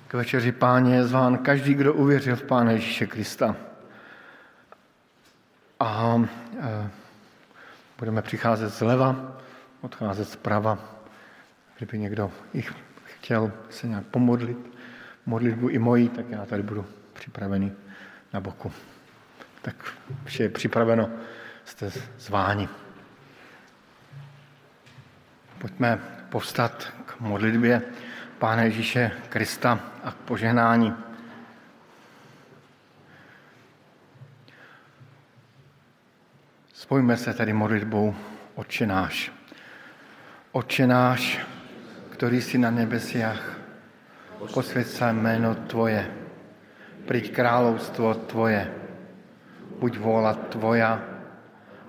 [0.07, 3.55] K večeři páně je zván každý, kdo uvěřil v Pána Ježíše Krista.
[5.79, 6.21] A
[6.59, 6.89] e,
[7.99, 9.15] budeme přicházet zleva,
[9.81, 10.96] odcházet zprava.
[11.77, 12.73] Kdyby někdo jich
[13.03, 14.57] chtěl se nějak pomodlit,
[15.25, 17.71] modlitbu i mojí, tak já tady budu připravený
[18.33, 18.71] na boku.
[19.61, 19.75] Tak
[20.25, 21.09] vše je připraveno,
[21.65, 22.69] jste zváni.
[25.57, 25.99] Pojďme
[26.29, 27.81] povstat k modlitbě
[28.39, 30.93] Pána Ježíše Krista a k požehnání.
[36.73, 38.15] Spojíme se tedy modlitbou
[38.55, 39.31] Otče náš.
[40.51, 41.39] Otče náš,
[42.17, 43.57] který jsi na nebesiach,
[44.53, 46.11] posvěd se jméno Tvoje,
[47.05, 48.73] príď královstvo Tvoje,
[49.77, 50.97] buď vôľa Tvoja,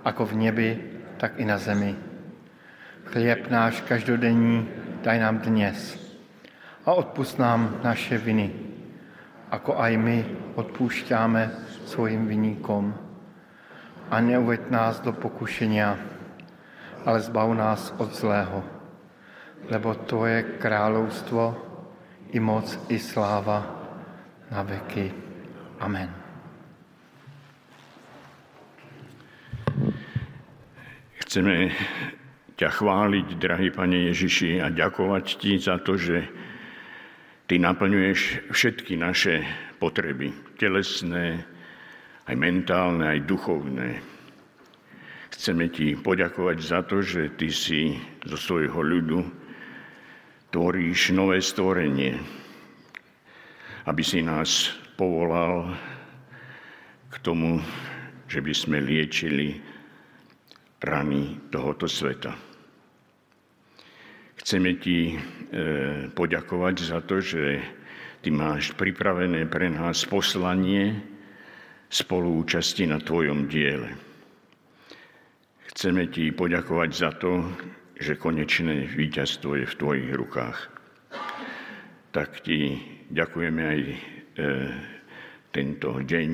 [0.05, 0.71] ako v nebi,
[1.17, 1.97] tak i na zemi.
[3.09, 4.69] Chlieb náš každodenní
[5.01, 5.97] daj nám dnes.
[6.85, 8.53] A odpust nám naše viny,
[9.49, 10.19] ako aj my
[10.61, 11.43] odpúšťáme
[11.89, 12.93] svojim viníkom.
[14.13, 15.97] A neuveď nás do pokušenia,
[17.09, 18.78] ale zbav nás od zlého,
[19.67, 21.43] lebo to je královstvo
[22.31, 23.59] i moc i sláva
[24.55, 25.11] na veky.
[25.83, 26.11] Amen.
[31.27, 31.75] Chceme
[32.57, 36.25] ťa chváliť, drahý Pane Ježiši, a ďakovať Ti za to, že
[37.49, 39.45] Ty naplňuješ všetky naše
[39.79, 41.45] potreby, telesné,
[42.29, 44.05] aj mentálne, aj duchovné.
[45.33, 47.97] Chceme ti poďakovať za to, že ty si
[48.27, 49.38] zo svojho ľudu
[50.49, 52.17] tvoríš nové stvorenie,
[53.85, 55.73] aby si nás povolal
[57.09, 57.61] k tomu,
[58.29, 59.57] že by sme liečili
[60.85, 62.37] rany tohoto sveta.
[64.39, 65.17] Chceme ti e,
[66.13, 67.61] poďakovať za to, že
[68.25, 70.97] ty máš pripravené pre nás poslanie,
[71.89, 73.97] spoluúčasti na Tvojom diele.
[75.73, 77.49] Chceme Ti poďakovať za to,
[77.99, 80.59] že konečné víťazstvo je v Tvojich rukách.
[82.15, 82.79] Tak Ti
[83.11, 83.97] ďakujeme aj e,
[85.51, 86.33] tento deň,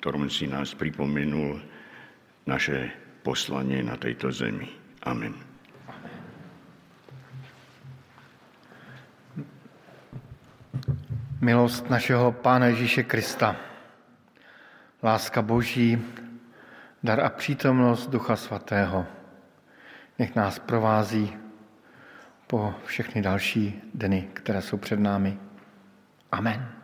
[0.00, 1.60] ktorom si nás pripomenul
[2.48, 2.90] naše
[3.20, 4.72] poslanie na tejto zemi.
[5.04, 5.36] Amen.
[11.36, 13.54] Milost našeho Pána Ježíše Krista,
[15.02, 16.00] láska Boží,
[17.02, 19.15] dar a přítomnost Ducha Svatého.
[20.18, 21.36] Nech nás provází
[22.46, 25.38] po všechny další dny, které jsou před námi.
[26.32, 26.75] Amen.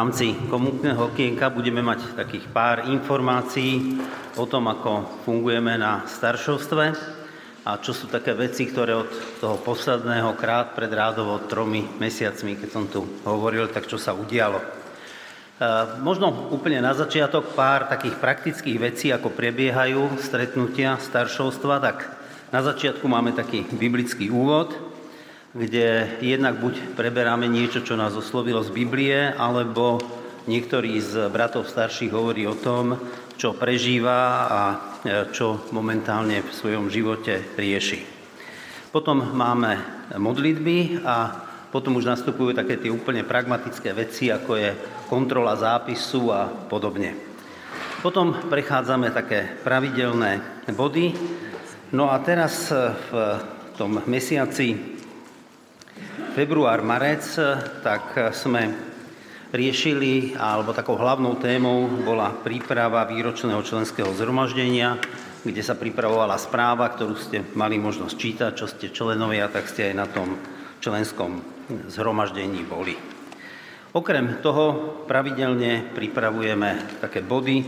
[0.00, 4.00] Rámci komunitného okienka budeme mať takých pár informácií
[4.40, 6.84] o tom, ako fungujeme na staršovstve
[7.68, 9.12] a čo sú také veci, ktoré od
[9.44, 14.56] toho posledného krát pred rádovo tromi mesiacmi, keď som tu hovoril, tak čo sa udialo.
[14.56, 14.66] E,
[16.00, 22.08] možno úplne na začiatok pár takých praktických vecí, ako prebiehajú stretnutia staršovstva, tak
[22.48, 24.72] na začiatku máme taký biblický úvod–
[25.50, 29.98] kde jednak buď preberáme niečo, čo nás oslovilo z Biblie, alebo
[30.46, 32.94] niektorý z bratov starších hovorí o tom,
[33.34, 34.76] čo prežíva a e,
[35.34, 37.98] čo momentálne v svojom živote rieši.
[38.94, 39.78] Potom máme
[40.14, 41.16] modlitby a
[41.70, 44.70] potom už nastupujú také tie úplne pragmatické veci, ako je
[45.06, 47.14] kontrola zápisu a podobne.
[48.02, 50.42] Potom prechádzame také pravidelné
[50.74, 51.14] body.
[51.94, 53.14] No a teraz v
[53.78, 54.98] tom mesiaci
[56.30, 57.26] február, marec,
[57.82, 58.70] tak sme
[59.50, 64.94] riešili, alebo takou hlavnou témou bola príprava výročného členského zhromaždenia,
[65.42, 69.94] kde sa pripravovala správa, ktorú ste mali možnosť čítať, čo ste členovia, tak ste aj
[69.98, 70.38] na tom
[70.78, 71.42] členskom
[71.90, 72.94] zhromaždení boli.
[73.90, 77.58] Okrem toho pravidelne pripravujeme také body,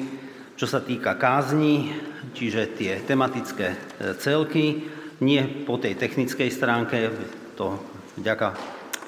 [0.55, 1.91] čo sa týka kázni,
[2.31, 4.87] čiže tie tematické celky,
[5.19, 7.11] nie po tej technickej stránke,
[7.59, 7.75] to
[8.13, 8.53] Vďaka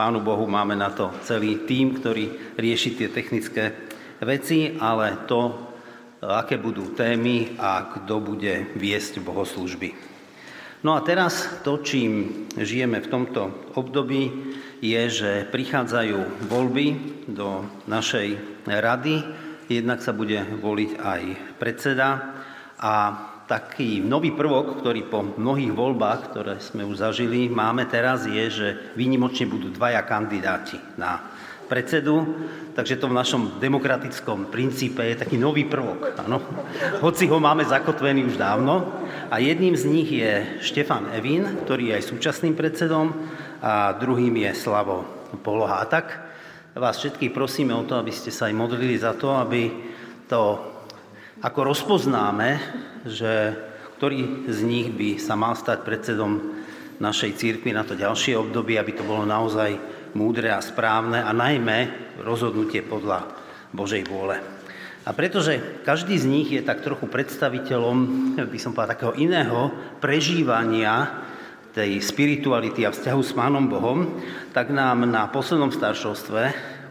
[0.01, 3.77] Pánu Bohu máme na to celý tým, ktorý rieši tie technické
[4.25, 5.55] veci, ale to,
[6.25, 9.93] aké budú témy a kto bude viesť bohoslužby.
[10.89, 16.87] No a teraz to, čím žijeme v tomto období, je, že prichádzajú voľby
[17.29, 19.21] do našej rady.
[19.69, 21.23] Jednak sa bude voliť aj
[21.61, 22.41] predseda
[22.81, 22.95] a
[23.45, 28.69] taký nový prvok, ktorý po mnohých voľbách, ktoré sme už zažili, máme teraz, je, že
[28.97, 31.21] výnimočne budú dvaja kandidáti na
[31.65, 32.25] predsedu,
[32.77, 36.13] takže to v našom demokratickom princípe je taký nový prvok.
[36.21, 36.41] Ano?
[37.01, 39.05] Hoci ho máme zakotvený už dávno.
[39.33, 43.17] A jedným z nich je Štefan Evin, ktorý je aj súčasným predsedom
[43.65, 45.09] a druhým je Slavo
[45.41, 45.81] Poloha.
[45.81, 46.21] A tak
[46.77, 49.73] vás všetkých prosíme o to, aby ste sa aj modlili za to, aby
[50.29, 50.74] to,
[51.45, 52.57] ako rozpoznáme
[53.05, 53.53] že
[54.01, 56.57] ktorý z nich by sa mal stať predsedom
[56.99, 59.77] našej církvy na to ďalšie obdobie, aby to bolo naozaj
[60.17, 61.93] múdre a správne a najmä
[62.25, 63.29] rozhodnutie podľa
[63.71, 64.41] Božej vôle.
[65.05, 67.97] A pretože každý z nich je tak trochu predstaviteľom,
[68.49, 69.69] by som povedal, takého iného
[70.01, 71.23] prežívania
[71.77, 74.23] tej spirituality a vzťahu s Pánom Bohom,
[74.57, 76.43] tak nám na poslednom staršovstve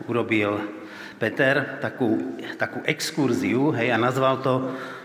[0.06, 0.83] urobil
[1.22, 4.54] Peter takú, takú exkurziu hej, a nazval to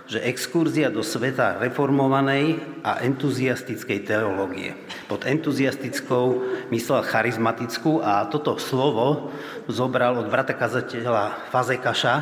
[0.08, 4.72] že exkurzia do sveta reformovanej a entuziastickej teológie.
[5.04, 9.28] Pod entuziastickou myslel charizmatickú a toto slovo
[9.68, 12.14] zobral od brata kazateľa Fazekaša,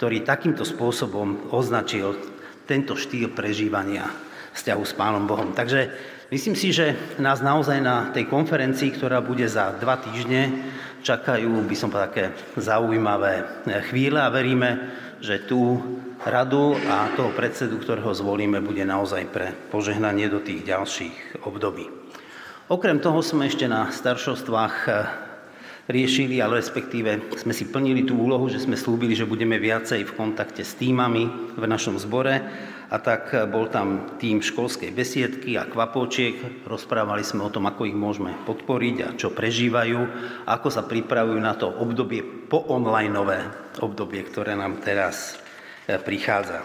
[0.00, 2.16] ktorý takýmto spôsobom označil
[2.64, 4.08] tento štýl prežívania
[4.56, 5.52] vzťahu s Pánom Bohom.
[5.52, 5.92] Takže
[6.34, 10.50] myslím si, že nás naozaj na tej konferencii, ktorá bude za dva týždne,
[11.06, 14.90] čakajú, by som také zaujímavé chvíle a veríme,
[15.22, 15.78] že tu
[16.26, 21.86] radu a toho predsedu, ktorého zvolíme, bude naozaj pre požehnanie do tých ďalších období.
[22.66, 24.94] Okrem toho sme ešte na staršostvách eh,
[25.86, 30.16] riešili, ale respektíve sme si plnili tú úlohu, že sme slúbili, že budeme viacej v
[30.16, 32.40] kontakte s týmami v našom zbore
[32.94, 36.62] a tak bol tam tým školskej besiedky a kvapočiek.
[36.62, 39.98] Rozprávali sme o tom, ako ich môžeme podporiť a čo prežívajú,
[40.46, 43.42] ako sa pripravujú na to obdobie po onlineové
[43.82, 45.42] obdobie, ktoré nám teraz
[45.84, 46.64] E, prichádza.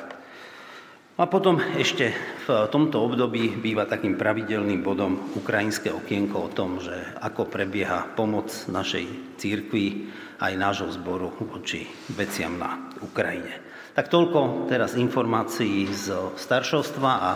[1.19, 2.15] A potom ešte
[2.47, 8.47] v tomto období býva takým pravidelným bodom ukrajinské okienko o tom, že ako prebieha pomoc
[8.71, 10.07] našej církvi
[10.39, 11.83] aj nášho zboru voči
[12.15, 13.68] veciam na Ukrajine.
[13.99, 17.31] Tak toľko teraz informácií z staršovstva a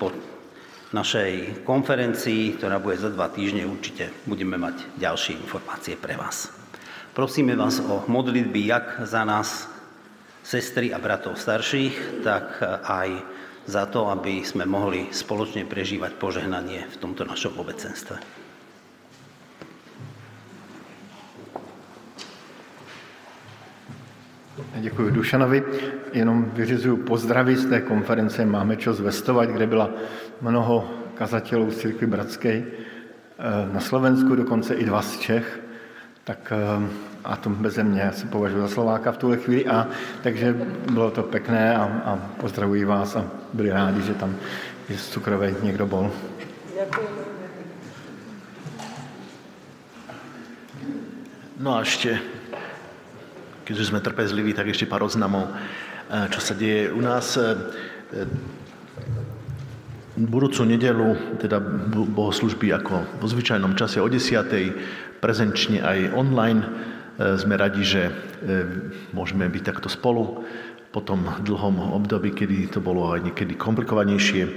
[0.00, 0.08] po
[0.96, 6.48] našej konferencii, ktorá bude za dva týždne, určite budeme mať ďalšie informácie pre vás.
[7.12, 9.68] Prosíme vás o modlitby jak za nás,
[10.40, 13.20] sestry a bratov starších, tak aj
[13.68, 18.45] za to, aby sme mohli spoločne prežívať požehnanie v tomto našom obecenstve.
[24.80, 25.62] Děkuji Dušanovi.
[26.12, 29.90] Jenom vyřizuju pozdravy z té konference Máme čo zvestovat, kde byla
[30.40, 32.64] mnoho kazatelů z církvy Bratské eh,
[33.72, 35.60] na Slovensku, dokonce i dva z Čech.
[36.24, 36.88] Tak eh,
[37.24, 39.88] a to bez mě, já se považuji za Slováka v tuhle chvíli, a,
[40.22, 40.56] takže
[40.92, 44.36] bylo to pekné a, a pozdravuji vás a byli rádi, že tam
[44.88, 46.10] je z Cukrové někdo bol.
[51.60, 52.20] No a ještě
[53.66, 55.50] keďže sme trpezliví, tak ešte pár oznamov,
[56.30, 57.34] čo sa deje u nás.
[60.16, 61.60] Budúcu nedelu, teda
[61.92, 65.20] bohoslužby ako vo zvyčajnom čase o 10.
[65.20, 66.62] prezenčne aj online.
[67.36, 68.14] Sme radi, že
[69.12, 70.46] môžeme byť takto spolu
[70.94, 74.48] po tom dlhom období, kedy to bolo aj niekedy komplikovanejšie.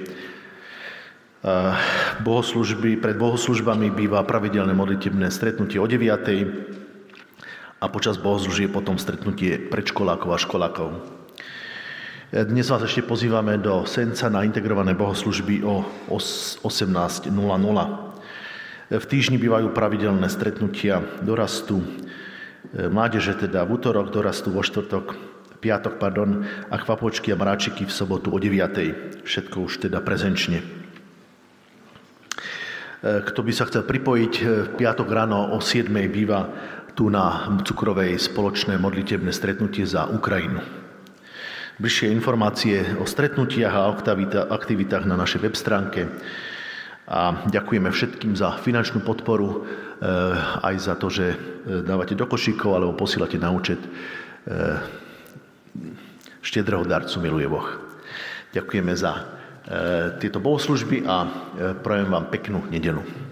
[2.24, 6.79] Bohoslužby, pred bohoslužbami býva pravidelné modlitebné stretnutie o 9.
[7.80, 10.90] a počas bohoslužby je potom stretnutie predškolákov a školákov.
[12.30, 17.32] Dnes vás ešte pozývame do Senca na integrované bohoslužby o 18.00.
[18.90, 21.82] V týždni bývajú pravidelné stretnutia dorastu
[22.76, 25.16] mládeže, teda v útorok, dorastu vo štvrtok,
[25.64, 29.26] piatok, pardon, a chvapočky a mráčiky v sobotu o 9.
[29.26, 30.62] Všetko už teda prezenčne.
[33.00, 35.88] Eh, kto by sa chcel pripojiť, v eh, piatok ráno o 7.
[36.12, 36.52] býva
[37.00, 40.60] tu na Cukrovej spoločné modlitebné stretnutie za Ukrajinu.
[41.80, 43.88] Bližšie informácie o stretnutiach a
[44.52, 46.12] aktivitách na našej web stránke.
[47.08, 51.40] A ďakujeme všetkým za finančnú podporu, eh, aj za to, že
[51.88, 53.80] dávate do košíkov alebo posílate na účet
[56.44, 57.68] štedrého darcu miluje Boh.
[58.52, 59.30] Ďakujeme za
[60.18, 61.30] tieto bohoslužby a
[61.86, 63.29] prajem vám peknú nedelu.